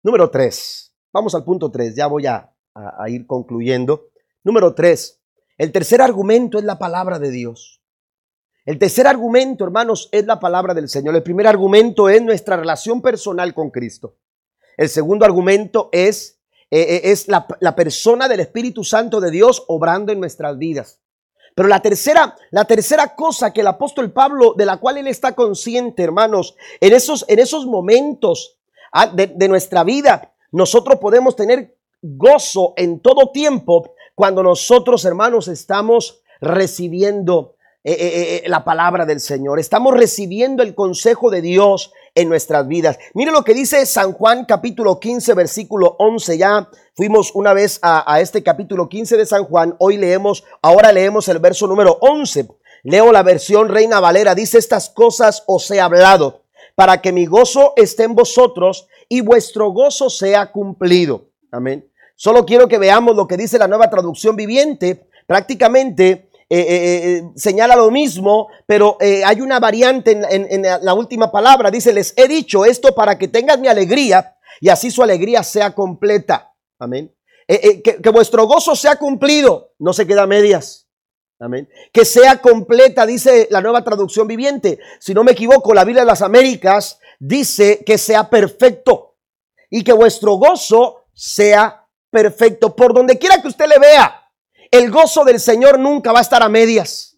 [0.02, 0.94] Número tres.
[1.12, 1.94] Vamos al punto tres.
[1.94, 4.08] Ya voy a, a ir concluyendo.
[4.42, 5.22] Número tres.
[5.58, 7.82] El tercer argumento es la palabra de Dios.
[8.66, 11.14] El tercer argumento, hermanos, es la palabra del Señor.
[11.14, 14.16] El primer argumento es nuestra relación personal con Cristo.
[14.76, 16.40] El segundo argumento es,
[16.72, 20.98] eh, eh, es la, la, persona del Espíritu Santo de Dios obrando en nuestras vidas.
[21.54, 25.36] Pero la tercera, la tercera cosa que el apóstol Pablo, de la cual él está
[25.36, 28.58] consciente, hermanos, en esos, en esos momentos
[28.90, 35.46] ah, de, de nuestra vida, nosotros podemos tener gozo en todo tiempo cuando nosotros, hermanos,
[35.46, 37.55] estamos recibiendo
[37.88, 39.60] eh, eh, eh, la palabra del Señor.
[39.60, 42.98] Estamos recibiendo el consejo de Dios en nuestras vidas.
[43.14, 46.36] Mire lo que dice San Juan capítulo 15 versículo 11.
[46.36, 49.76] Ya fuimos una vez a, a este capítulo 15 de San Juan.
[49.78, 52.48] Hoy leemos, ahora leemos el verso número 11.
[52.82, 54.34] Leo la versión Reina Valera.
[54.34, 56.42] Dice estas cosas os he hablado
[56.74, 61.28] para que mi gozo esté en vosotros y vuestro gozo sea cumplido.
[61.52, 61.88] Amén.
[62.16, 65.06] Solo quiero que veamos lo que dice la nueva traducción viviente.
[65.26, 71.70] Prácticamente eh, eh, eh, señala lo mismo, pero hay una variante en, la última palabra.
[71.70, 75.74] Dice, les he dicho esto para que tengan mi alegría y así su alegría sea
[75.74, 76.54] completa.
[76.78, 77.12] Amén.
[77.48, 80.88] Que, que, vuestro gozo sea cumplido, no se queda a medias.
[81.38, 81.68] Amén.
[81.92, 84.78] Que sea completa, dice la nueva traducción viviente.
[85.00, 89.16] Si no me equivoco, la Biblia de las Américas dice que sea perfecto
[89.68, 92.74] y que vuestro gozo sea perfecto.
[92.74, 94.25] Por donde quiera que usted le vea,
[94.70, 97.16] el gozo del Señor nunca va a estar a medias.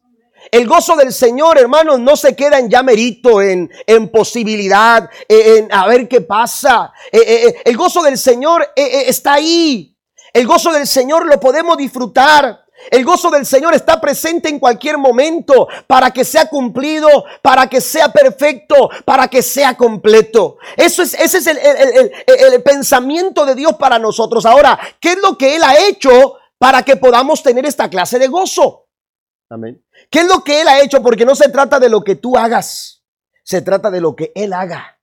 [0.50, 5.86] El gozo del Señor, hermanos, no se queda en llamerito, en, en posibilidad, en, a
[5.86, 6.92] ver qué pasa.
[7.12, 9.94] Eh, eh, el gozo del Señor está ahí.
[10.32, 12.64] El gozo del Señor lo podemos disfrutar.
[12.90, 17.80] El gozo del Señor está presente en cualquier momento para que sea cumplido, para que
[17.80, 20.58] sea perfecto, para que sea completo.
[20.76, 24.46] Eso es, ese es el, el pensamiento de Dios para nosotros.
[24.46, 28.28] Ahora, ¿qué es lo que Él ha hecho para que podamos tener esta clase de
[28.28, 28.88] gozo.
[29.50, 29.82] Amén.
[30.10, 31.02] ¿Qué es lo que Él ha hecho?
[31.02, 33.02] Porque no se trata de lo que tú hagas,
[33.44, 34.97] se trata de lo que Él haga.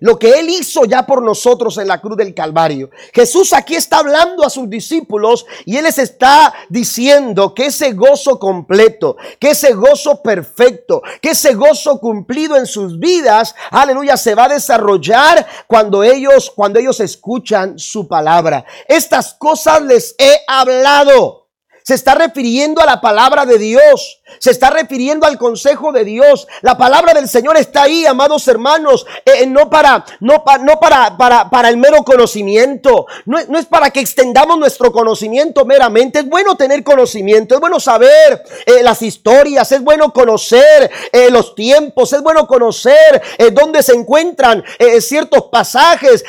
[0.00, 2.90] Lo que Él hizo ya por nosotros en la cruz del Calvario.
[3.12, 8.38] Jesús aquí está hablando a sus discípulos y Él les está diciendo que ese gozo
[8.38, 14.44] completo, que ese gozo perfecto, que ese gozo cumplido en sus vidas, aleluya, se va
[14.44, 18.64] a desarrollar cuando ellos, cuando ellos escuchan su palabra.
[18.88, 21.46] Estas cosas les he hablado
[21.86, 24.20] se está refiriendo a la palabra de Dios.
[24.38, 26.46] Se está refiriendo al consejo de Dios.
[26.62, 31.16] La palabra del Señor está ahí, amados hermanos, eh, eh, no para, no, no para,
[31.16, 33.06] para, el mero conocimiento.
[33.24, 36.20] No, no, es para que extendamos nuestro conocimiento meramente.
[36.20, 40.90] Es bueno tener conocimiento, es bueno saber eh, las historias, es bueno conocer
[41.30, 44.62] los tiempos, es bueno conocer dónde se encuentran
[45.00, 46.24] ciertos pasajes.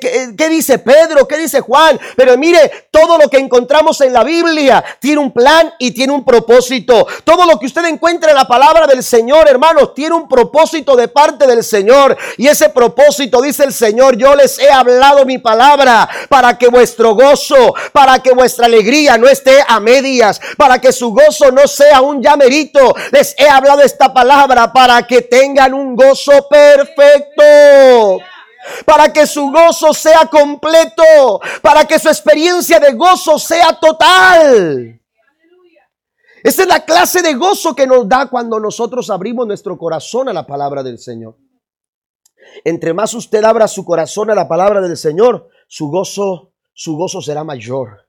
[0.00, 1.28] ¿qué, ¿Qué dice Pedro?
[1.28, 1.98] ¿Qué dice Juan?
[2.16, 6.24] Pero mire, todo lo que encontramos en la Biblia tiene un plan y tiene un
[6.24, 7.06] propósito.
[7.24, 11.08] Todo lo que usted encuentra en la palabra del Señor, hermanos, tiene un propósito de
[11.08, 12.16] parte del Señor.
[12.36, 17.14] Y ese propósito, dice el Señor, yo les he hablado mi palabra para que vuestro
[17.14, 22.00] gozo, para que vuestra alegría no esté a medias, para que su gozo no sea
[22.00, 22.94] un llamerito.
[23.10, 28.22] Les he hablado esta palabra para que tengan un gozo perfecto
[28.84, 35.01] para que su gozo sea completo, para que su experiencia de gozo sea total.
[36.42, 40.32] Esa es la clase de gozo que nos da cuando nosotros abrimos nuestro corazón a
[40.32, 41.36] la palabra del Señor.
[42.64, 47.22] Entre más usted abra su corazón a la palabra del Señor, su gozo, su gozo
[47.22, 48.08] será mayor.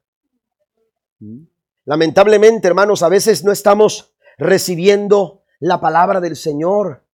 [1.86, 7.06] Lamentablemente, hermanos, a veces no estamos recibiendo la palabra del Señor.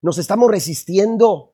[0.00, 1.51] Nos estamos resistiendo.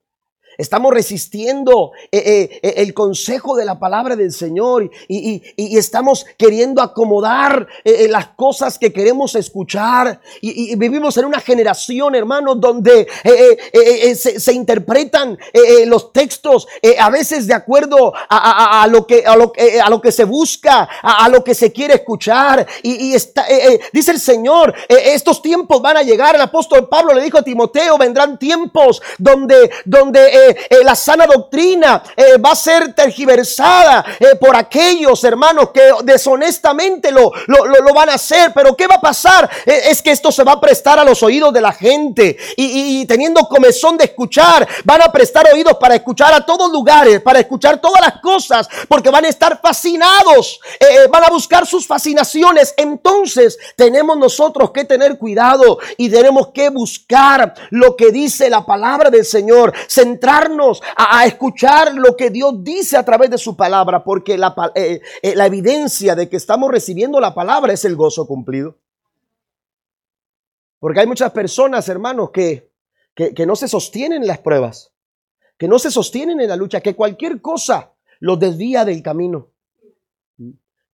[0.58, 5.40] Estamos resistiendo eh, eh, eh, el consejo de la palabra del Señor y,
[5.78, 10.20] estamos queriendo acomodar las cosas que queremos escuchar.
[10.40, 13.06] Y, vivimos en una generación, hermanos, donde
[14.16, 15.38] se, interpretan
[15.86, 16.66] los textos
[16.98, 19.52] a veces de acuerdo a, lo, que, a, lo,
[19.84, 22.66] a lo que se busca, a, lo que se quiere escuchar.
[22.82, 23.46] Y, está,
[23.92, 26.34] dice el Señor, estos tiempos van a llegar.
[26.34, 30.47] El apóstol Pablo le dijo a Timoteo, vendrán tiempos donde, donde
[30.84, 32.02] la sana doctrina
[32.44, 34.04] va a ser tergiversada
[34.40, 38.52] por aquellos hermanos que deshonestamente lo, lo, van a hacer.
[38.54, 39.48] Pero ¿qué va a pasar?
[39.66, 43.06] es que esto se va a prestar a los oídos de la gente y, y
[43.06, 47.80] teniendo comezón de escuchar, van a prestar oídos para escuchar a todos lugares, para escuchar
[47.80, 50.60] todas las cosas, porque van a estar fascinados,
[51.10, 52.74] van a buscar sus fascinaciones.
[52.76, 59.10] Entonces tenemos nosotros que tener cuidado y tenemos que buscar lo que dice la palabra
[59.10, 59.72] del Señor,
[60.96, 65.34] a, escuchar lo que Dios dice a través de su palabra, porque la, eh, eh,
[65.34, 68.76] la evidencia de que estamos recibiendo la palabra es el gozo cumplido.
[70.78, 72.70] Porque hay muchas personas, hermanos, que,
[73.14, 74.92] que, que no se sostienen en las pruebas,
[75.56, 79.50] que no se sostienen en la lucha, que cualquier cosa los desvía del camino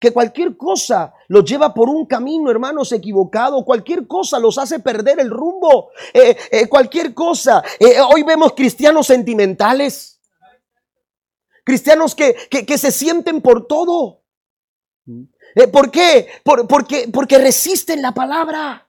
[0.04, 5.18] que cualquier cosa los lleva por un camino, hermanos, equivocado, cualquier cosa los hace perder
[5.18, 7.64] el rumbo, eh, eh, cualquier cosa.
[7.80, 10.20] Eh, hoy vemos cristianos sentimentales,
[11.64, 14.20] cristianos que, que, se sienten por todo.
[15.72, 16.28] ¿Por qué?
[16.44, 18.86] porque, porque resisten la palabra.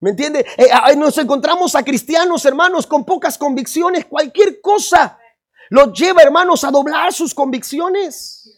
[0.00, 0.44] ¿Me entiende?
[0.98, 5.18] nos encontramos a cristianos, hermanos, con pocas convicciones, cualquier cosa
[5.70, 8.55] los lleva, hermanos, a doblar sus convicciones.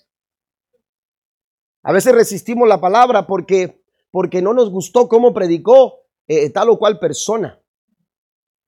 [1.88, 6.78] A veces resistimos la palabra porque, porque no nos gustó cómo predicó eh, tal o
[6.78, 7.62] cual persona.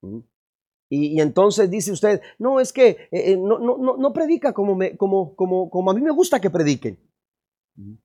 [0.00, 0.20] ¿Mm?
[0.88, 4.96] Y, entonces dice usted, no, es que eh, eh, no, no, no, predica como, me,
[4.96, 6.98] como, como, como a mí me gusta que prediquen.
[7.76, 7.96] ¿Mm?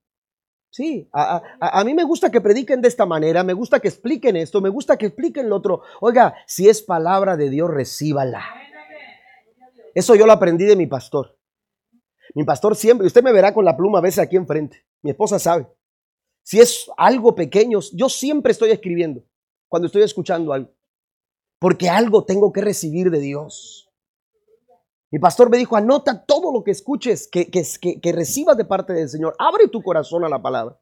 [0.70, 4.36] Sí, a, a, mí me gusta que prediquen de esta manera, me gusta que expliquen
[4.36, 5.84] esto, me gusta que expliquen lo otro.
[6.02, 8.44] Oiga, si es palabra de Dios, recíbala.
[9.94, 11.38] Eso yo lo aprendí de mi pastor.
[12.34, 14.86] Mi pastor siempre, usted me verá con la pluma a veces aquí enfrente.
[15.06, 15.68] Mi esposa sabe.
[16.42, 19.24] Si es algo pequeño, yo siempre estoy escribiendo
[19.68, 20.72] cuando estoy escuchando algo.
[21.60, 23.88] Porque algo tengo que recibir de Dios.
[25.12, 27.62] Mi pastor me dijo, anota todo lo que escuches, que, que,
[28.02, 29.36] que, recibas de parte del Señor.
[29.38, 30.82] Abre tu corazón a la palabra.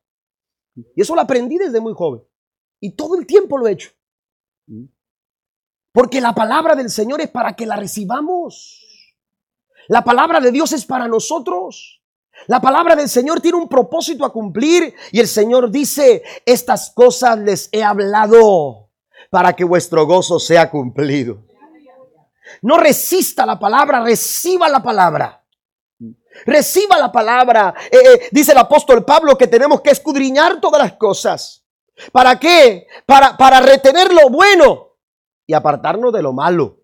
[0.73, 2.23] Y eso lo aprendí desde muy joven.
[2.79, 3.89] Y todo el tiempo lo he hecho.
[5.91, 8.79] Porque la palabra del Señor es para que la recibamos.
[9.89, 12.02] La palabra de Dios es para nosotros.
[12.47, 17.39] La palabra del Señor tiene un propósito a cumplir y el Señor dice, estas cosas
[17.39, 18.89] les he hablado
[19.29, 21.43] para que vuestro gozo sea cumplido.
[22.61, 25.43] No resista la palabra, reciba la palabra.
[26.45, 27.73] Reciba la palabra.
[27.91, 31.63] Eh, eh, dice el apóstol Pablo que tenemos que escudriñar todas las cosas.
[32.11, 32.87] ¿Para qué?
[33.05, 34.97] Para, para retener lo bueno
[35.45, 36.79] y apartarnos de lo malo.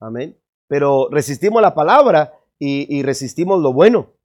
[0.00, 0.38] Amén.
[0.68, 4.17] Pero resistimos la palabra y resistimos lo bueno.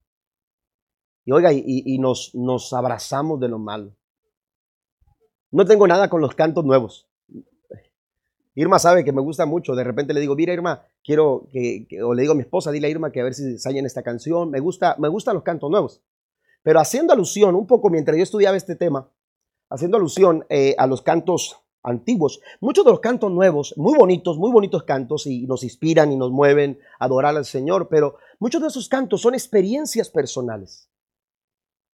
[1.26, 3.96] Y oiga, y, nos, abrazamos de lo malo.
[5.52, 7.08] No tengo nada con los cantos nuevos.
[8.56, 9.76] Irma sabe que me gusta mucho.
[9.76, 12.88] De repente le digo, mira Irma, quiero que, o le digo a mi esposa, dile
[12.88, 14.52] a Irma que a ver si en esta canción.
[14.52, 16.02] Me gusta, me gustan los cantos nuevos.
[16.62, 19.10] Pero haciendo alusión, un poco mientras yo estudiaba este tema,
[19.70, 24.52] haciendo alusión eh, a los cantos antiguos, muchos de los cantos nuevos, muy bonitos, muy
[24.52, 28.70] bonitos cantos y nos inspiran y nos mueven a adorar al Señor, pero muchos de
[28.70, 30.90] esos cantos son experiencias personales.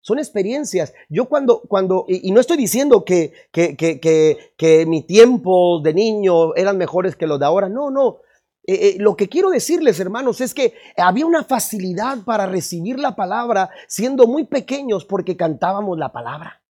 [0.02, 0.94] Son experiencias.
[1.08, 6.54] Yo cuando, cuando, y, no estoy diciendo que, que, que, que, mi tiempo de niño
[6.54, 7.68] eran mejores que los de ahora.
[7.68, 8.18] No, no.
[8.66, 13.14] Eh, eh, lo que quiero decirles, hermanos, es que había una facilidad para recibir la
[13.14, 16.62] palabra siendo muy pequeños porque cantábamos la palabra.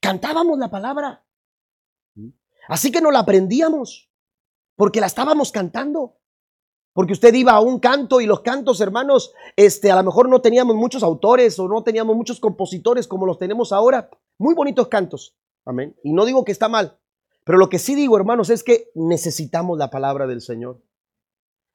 [0.00, 1.24] Cantábamos la palabra.
[2.68, 4.10] Así que no la aprendíamos
[4.76, 6.16] porque la estábamos cantando.
[6.96, 10.40] Porque usted iba a un canto y los cantos, hermanos, este, a lo mejor no
[10.40, 14.08] teníamos muchos autores o no teníamos muchos compositores como los tenemos ahora.
[14.38, 15.36] Muy bonitos cantos.
[15.66, 15.94] Amén.
[16.02, 16.98] Y no digo que está mal.
[17.44, 20.80] Pero lo que sí digo, hermanos, es que necesitamos la palabra del Señor.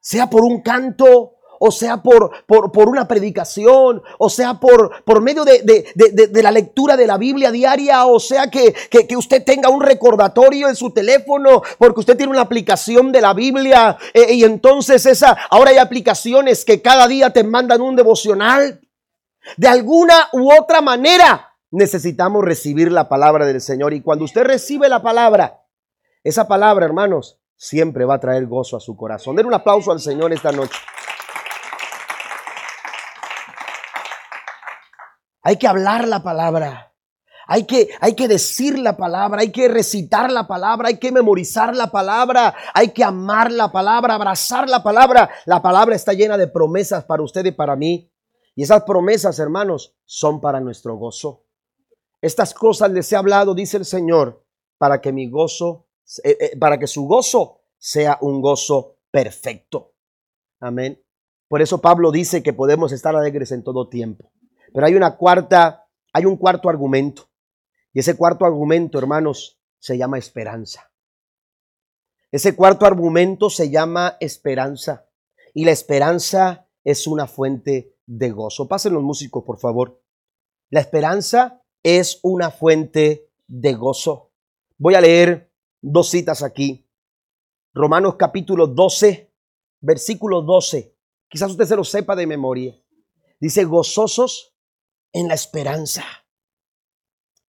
[0.00, 5.44] Sea por un canto, o sea por, por, una predicación, o sea por, por medio
[5.44, 5.62] de,
[6.42, 8.74] la lectura de la Biblia diaria, o sea que,
[9.16, 13.96] usted tenga un recordatorio en su teléfono, porque usted tiene una aplicación de la Biblia,
[14.12, 18.80] eh, y entonces esa, ahora hay aplicaciones que cada día te mandan un devocional.
[19.56, 24.88] De alguna u otra manera necesitamos recibir la palabra del Señor, y cuando usted recibe
[24.88, 25.60] la palabra,
[26.24, 29.36] esa palabra, hermanos, siempre va a traer gozo a su corazón.
[29.36, 30.76] Den un aplauso al Señor esta noche.
[35.42, 36.92] Hay que hablar la palabra.
[37.46, 41.74] Hay que, hay que decir la palabra, hay que recitar la palabra, hay que memorizar
[41.74, 45.28] la palabra, hay que amar la palabra, abrazar la palabra.
[45.44, 48.10] La palabra está llena de promesas para usted y para mí.
[48.54, 51.44] Y esas promesas, hermanos, son para nuestro gozo.
[52.20, 54.44] Estas cosas les he hablado, dice el Señor,
[54.78, 55.88] para que mi gozo,
[56.22, 59.94] eh, eh, para que su gozo sea un gozo perfecto.
[60.60, 61.02] Amén.
[61.48, 64.30] Por eso Pablo dice que podemos estar alegres en todo tiempo.
[64.72, 67.28] Pero hay una cuarta, hay un cuarto argumento.
[67.92, 70.90] Y ese cuarto argumento, hermanos, se llama esperanza.
[72.30, 75.06] Ese cuarto argumento se llama esperanza.
[75.52, 78.68] Y la esperanza es una fuente de gozo.
[78.68, 80.02] Pasen los músicos, por favor.
[80.70, 84.32] La esperanza es una fuente de gozo.
[84.78, 85.52] Voy a leer
[85.82, 86.88] dos citas aquí.
[87.74, 89.30] Romanos capítulo 12,
[89.80, 90.96] versículo 12.
[91.28, 92.74] Quizás usted se lo sepa de memoria.
[93.40, 94.51] Dice, gozosos
[95.12, 96.04] en la esperanza.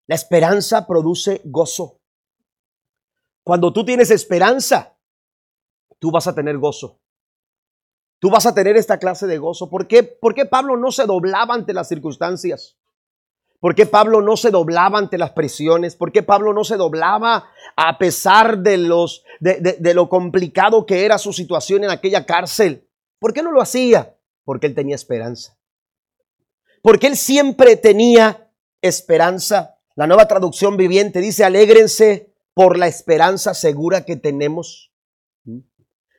[0.07, 2.01] La esperanza produce gozo.
[3.43, 4.97] Cuando tú tienes esperanza,
[5.99, 6.99] tú vas a tener gozo.
[8.20, 9.70] Tú vas a tener esta clase de gozo.
[9.70, 10.03] ¿Por qué?
[10.03, 12.78] ¿Por qué Pablo no se doblaba ante las circunstancias?
[13.64, 15.95] ¿Por qué Pablo no se doblaba ante las presiones?
[15.95, 21.18] ¿Por qué Pablo no se doblaba a pesar de, los, de, lo complicado que era
[21.18, 22.89] su situación en aquella cárcel?
[23.20, 24.18] ¿Por qué no lo hacía?
[24.43, 25.57] Porque él tenía esperanza.
[26.84, 29.80] Porque él siempre tenía esperanza.
[29.96, 34.92] La nueva traducción viviente dice, alégrense por la esperanza segura que tenemos.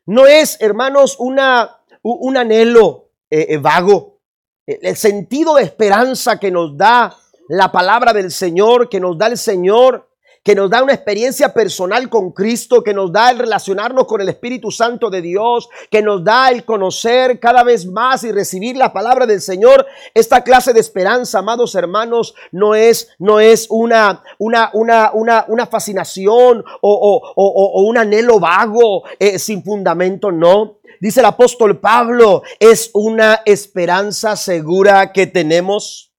[0.06, 4.18] No es, hermanos, una, un anhelo eh, eh, vago.
[4.66, 7.14] El sentido de esperanza que nos da
[7.48, 10.08] la palabra del Señor que nos da el Señor,
[10.44, 14.28] que nos da una experiencia personal con Cristo, que nos da el relacionarnos con el
[14.28, 18.92] Espíritu Santo de Dios, que nos da el conocer cada vez más y recibir la
[18.92, 19.86] palabra del Señor.
[20.12, 25.66] Esta clase de esperanza, amados hermanos, no es, no es una, una, una, una, una
[25.66, 30.78] fascinación o, un anhelo vago eh, sin fundamento, no.
[31.00, 36.12] Dice el apóstol Pablo, es una esperanza segura que tenemos.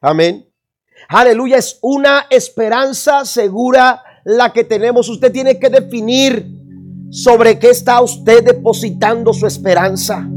[0.00, 0.45] Amén.
[1.08, 5.08] Aleluya, es una esperanza segura la que tenemos.
[5.08, 6.46] Usted tiene que definir
[7.10, 10.28] sobre qué está usted depositando su esperanza.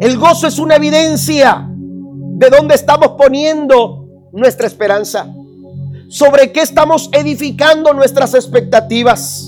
[0.00, 5.32] El gozo es una evidencia de dónde estamos poniendo nuestra esperanza.
[6.08, 9.45] Sobre qué estamos edificando nuestras expectativas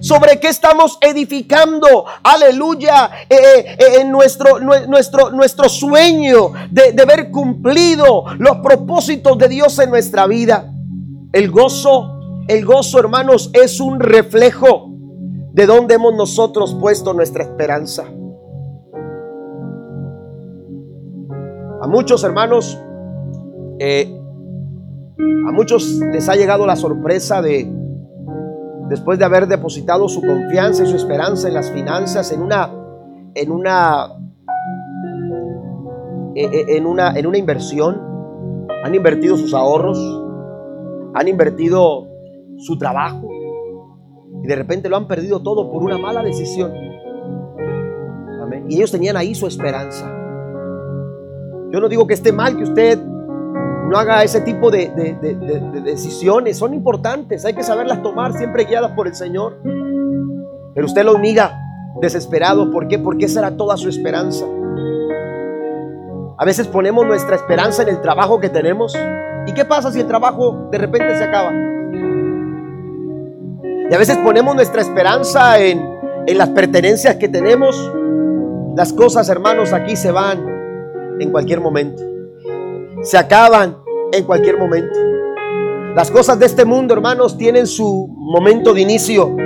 [0.00, 7.04] sobre qué estamos edificando, aleluya, eh, eh, eh, en nuestro, nuestro, nuestro sueño de, de
[7.04, 10.72] ver cumplido los propósitos de Dios en nuestra vida.
[11.32, 14.90] El gozo, el gozo, hermanos, es un reflejo
[15.52, 18.04] de dónde hemos nosotros puesto nuestra esperanza.
[21.80, 22.78] A muchos hermanos,
[25.46, 27.83] a muchos les ha llegado la sorpresa de
[28.88, 32.70] después de haber depositado su confianza y su esperanza en las finanzas, en una,
[33.34, 34.08] en una,
[36.34, 38.00] e, e, en una, en una inversión,
[38.84, 39.98] han invertido sus ahorros,
[41.14, 42.06] han invertido
[42.56, 43.28] su trabajo
[44.42, 46.72] y de repente lo han perdido todo por una mala decisión.
[48.68, 50.06] Y ellos tenían ahí su esperanza.
[51.70, 52.98] Yo no digo que esté mal que usted
[53.94, 54.90] no haga ese tipo de,
[55.84, 56.58] decisiones.
[56.58, 59.60] Son importantes, hay que saberlas tomar siempre guiadas por el Señor.
[60.74, 61.56] Pero usted lo niega
[62.00, 62.72] desesperado.
[62.72, 62.98] ¿Por qué?
[62.98, 64.46] Porque esa era toda su esperanza.
[66.36, 68.98] A veces ponemos nuestra esperanza en el trabajo que tenemos.
[69.46, 71.52] ¿Y qué pasa si el trabajo de repente se acaba?
[73.88, 75.80] Y a veces ponemos nuestra esperanza en,
[76.26, 77.92] en las pertenencias que tenemos.
[78.76, 80.44] Las cosas, hermanos, aquí se van
[81.20, 82.14] en cualquier momento
[83.04, 83.76] se acaban
[84.16, 84.98] en cualquier momento.
[85.94, 89.36] Las cosas de este mundo, hermanos, tienen su momento de inicio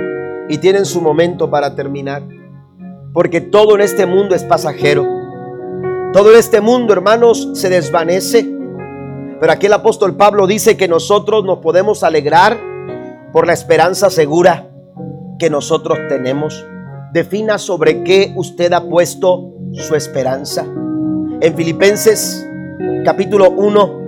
[0.49, 2.23] y tienen su momento para terminar.
[3.13, 5.05] Porque todo en este mundo es pasajero.
[6.11, 8.51] Todo en este mundo, hermanos, se desvanece.
[9.39, 12.59] Pero aquí el apóstol Pablo dice que nosotros nos podemos alegrar
[13.31, 14.69] por la esperanza segura
[15.37, 16.65] que nosotros tenemos.
[17.13, 20.65] Defina sobre qué usted ha puesto su esperanza.
[21.41, 22.45] En Filipenses
[23.05, 23.98] capítulo 1,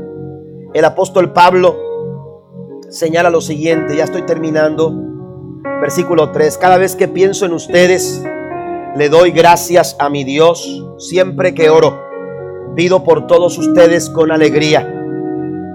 [0.73, 1.75] el apóstol Pablo
[2.89, 4.93] señala lo siguiente, ya estoy terminando,
[5.81, 8.23] versículo 3, cada vez que pienso en ustedes,
[8.95, 12.01] le doy gracias a mi Dios siempre que oro.
[12.75, 14.87] Pido por todos ustedes con alegría,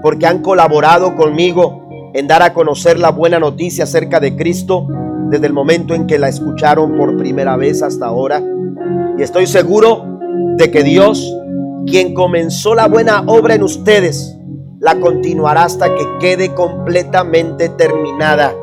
[0.01, 4.87] porque han colaborado conmigo en dar a conocer la buena noticia acerca de Cristo
[5.29, 8.41] desde el momento en que la escucharon por primera vez hasta ahora.
[9.17, 10.19] Y estoy seguro
[10.57, 11.35] de que Dios
[11.85, 14.36] quien comenzó la buena obra en ustedes,
[14.87, 18.55] la continuará hasta que quede completamente terminada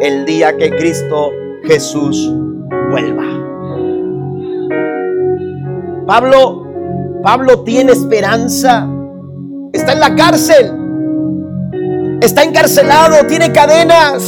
[0.00, 1.32] el día que Cristo
[1.64, 2.32] Jesús
[2.90, 3.24] vuelva.
[6.06, 6.66] Pablo,
[7.22, 8.88] Pablo tiene esperanza.
[9.70, 10.72] Está en la cárcel.
[12.22, 14.22] Está encarcelado, tiene cadenas.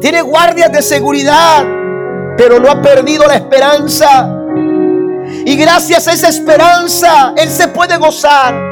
[0.00, 1.64] Tiene guardias de seguridad,
[2.36, 4.36] pero no ha perdido la esperanza.
[5.46, 8.69] Y gracias a esa esperanza, Él se puede gozar.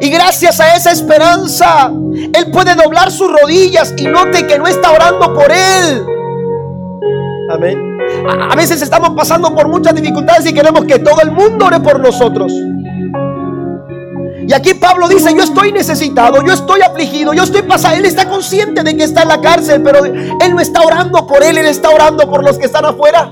[0.00, 1.92] Y gracias a esa esperanza,
[2.34, 6.06] Él puede doblar sus rodillas y note que no está orando por Él.
[7.50, 7.98] Amén.
[8.50, 12.00] A veces estamos pasando por muchas dificultades y queremos que todo el mundo ore por
[12.00, 12.52] nosotros.
[14.46, 17.96] Y aquí Pablo dice, yo estoy necesitado, yo estoy afligido, yo estoy pasado.
[17.96, 21.42] Él está consciente de que está en la cárcel, pero él no está orando por
[21.42, 23.30] él, él está orando por los que están afuera.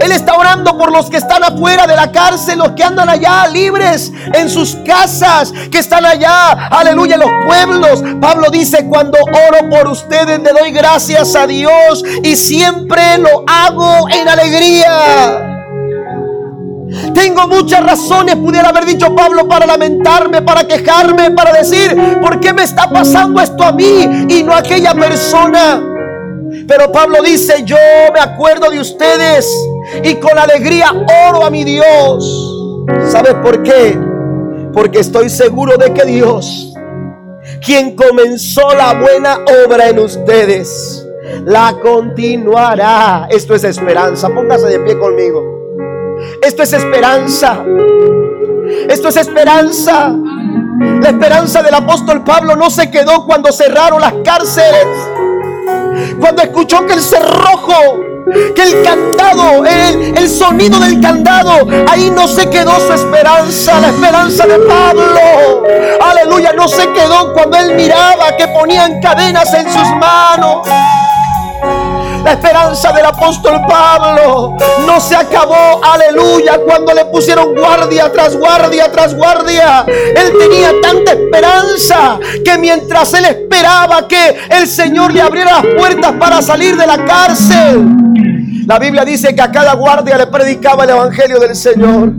[0.00, 3.46] Él está orando por los que están afuera de la cárcel, los que andan allá
[3.48, 8.02] libres en sus casas, que están allá, aleluya, los pueblos.
[8.20, 14.08] Pablo dice, cuando oro por ustedes le doy gracias a Dios y siempre lo hago
[14.08, 15.52] en alegría.
[17.14, 22.52] Tengo muchas razones, pudiera haber dicho Pablo, para lamentarme, para quejarme, para decir, ¿por qué
[22.52, 25.95] me está pasando esto a mí y no a aquella persona?
[26.66, 27.76] Pero Pablo dice, yo
[28.12, 29.48] me acuerdo de ustedes
[30.02, 30.90] y con alegría
[31.28, 32.84] oro a mi Dios.
[33.08, 33.98] ¿Sabes por qué?
[34.72, 36.74] Porque estoy seguro de que Dios,
[37.64, 41.06] quien comenzó la buena obra en ustedes,
[41.44, 43.28] la continuará.
[43.30, 44.28] Esto es esperanza.
[44.28, 45.42] Póngase de pie conmigo.
[46.42, 47.64] Esto es esperanza.
[48.88, 50.14] Esto es esperanza.
[51.00, 54.86] La esperanza del apóstol Pablo no se quedó cuando cerraron las cárceles.
[56.18, 58.00] Cuando escuchó que el cerrojo
[58.54, 63.88] que el candado, el, el, sonido del candado, ahí no se quedó su esperanza, la
[63.88, 65.62] esperanza de Pablo.
[66.00, 70.66] Aleluya, no se quedó cuando él miraba que ponían cadenas en sus manos.
[72.26, 78.90] La esperanza del apóstol Pablo no se acabó, aleluya, cuando le pusieron guardia tras guardia
[78.90, 79.86] tras guardia.
[79.86, 86.14] Él tenía tanta esperanza que mientras él esperaba que el Señor le abriera las puertas
[86.18, 87.86] para salir de la cárcel,
[88.66, 92.10] la Biblia dice que a cada guardia le predicaba el Evangelio del Señor.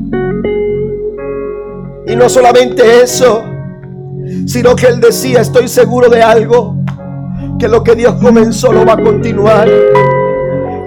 [2.08, 3.44] Y no solamente eso,
[4.46, 6.77] sino que él decía, estoy seguro de algo
[7.60, 9.70] que lo que Dios comenzó lo va a continuar.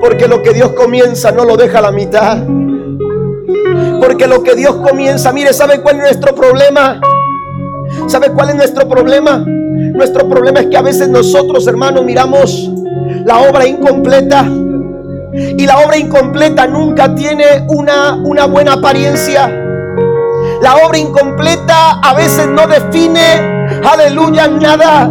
[0.01, 2.39] Porque lo que Dios comienza no lo deja a la mitad.
[4.01, 7.01] Porque lo que Dios comienza, mire, ¿sabe cuál es nuestro problema?
[8.07, 9.45] ¿Sabe cuál es nuestro problema?
[9.47, 12.71] Nuestro problema es que a veces nosotros, hermanos, miramos
[13.25, 14.45] la obra incompleta.
[15.33, 19.49] Y la obra incompleta nunca tiene una, una buena apariencia.
[20.63, 25.11] La obra incompleta a veces no define, aleluya, nada.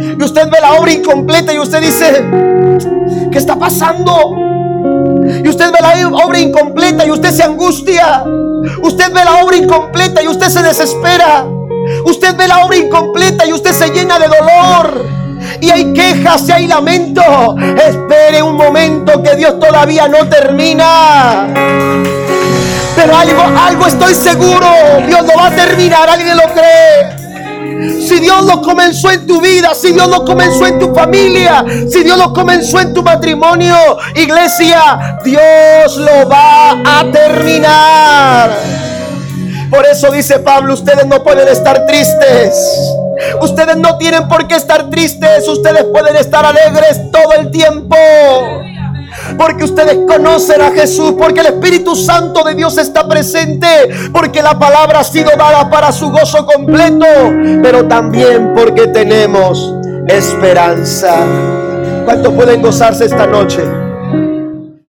[0.00, 2.24] Y usted ve la obra incompleta y usted dice,
[3.30, 4.34] ¿qué está pasando?
[5.44, 8.24] Y usted ve la obra incompleta y usted se angustia.
[8.82, 11.44] Usted ve la obra incompleta y usted se desespera.
[12.04, 15.06] Usted ve la obra incompleta y usted se llena de dolor.
[15.60, 17.56] Y hay quejas y hay lamento.
[17.58, 21.46] Espere un momento que Dios todavía no termina.
[22.96, 24.68] Pero algo, algo estoy seguro.
[25.06, 26.08] Dios no va a terminar.
[26.08, 27.19] ¿Alguien lo cree?
[28.00, 32.02] Si Dios lo comenzó en tu vida, si Dios lo comenzó en tu familia, si
[32.02, 33.76] Dios lo comenzó en tu matrimonio,
[34.14, 38.50] iglesia, Dios lo va a terminar.
[39.70, 42.94] Por eso dice Pablo, ustedes no pueden estar tristes.
[43.40, 47.96] Ustedes no tienen por qué estar tristes, ustedes pueden estar alegres todo el tiempo
[49.36, 53.66] porque ustedes conocen a Jesús, porque el Espíritu Santo de Dios está presente,
[54.12, 57.06] porque la palabra ha sido dada para su gozo completo,
[57.62, 59.74] pero también porque tenemos
[60.08, 61.14] esperanza.
[62.04, 63.79] ¿Cuántos pueden gozarse esta noche?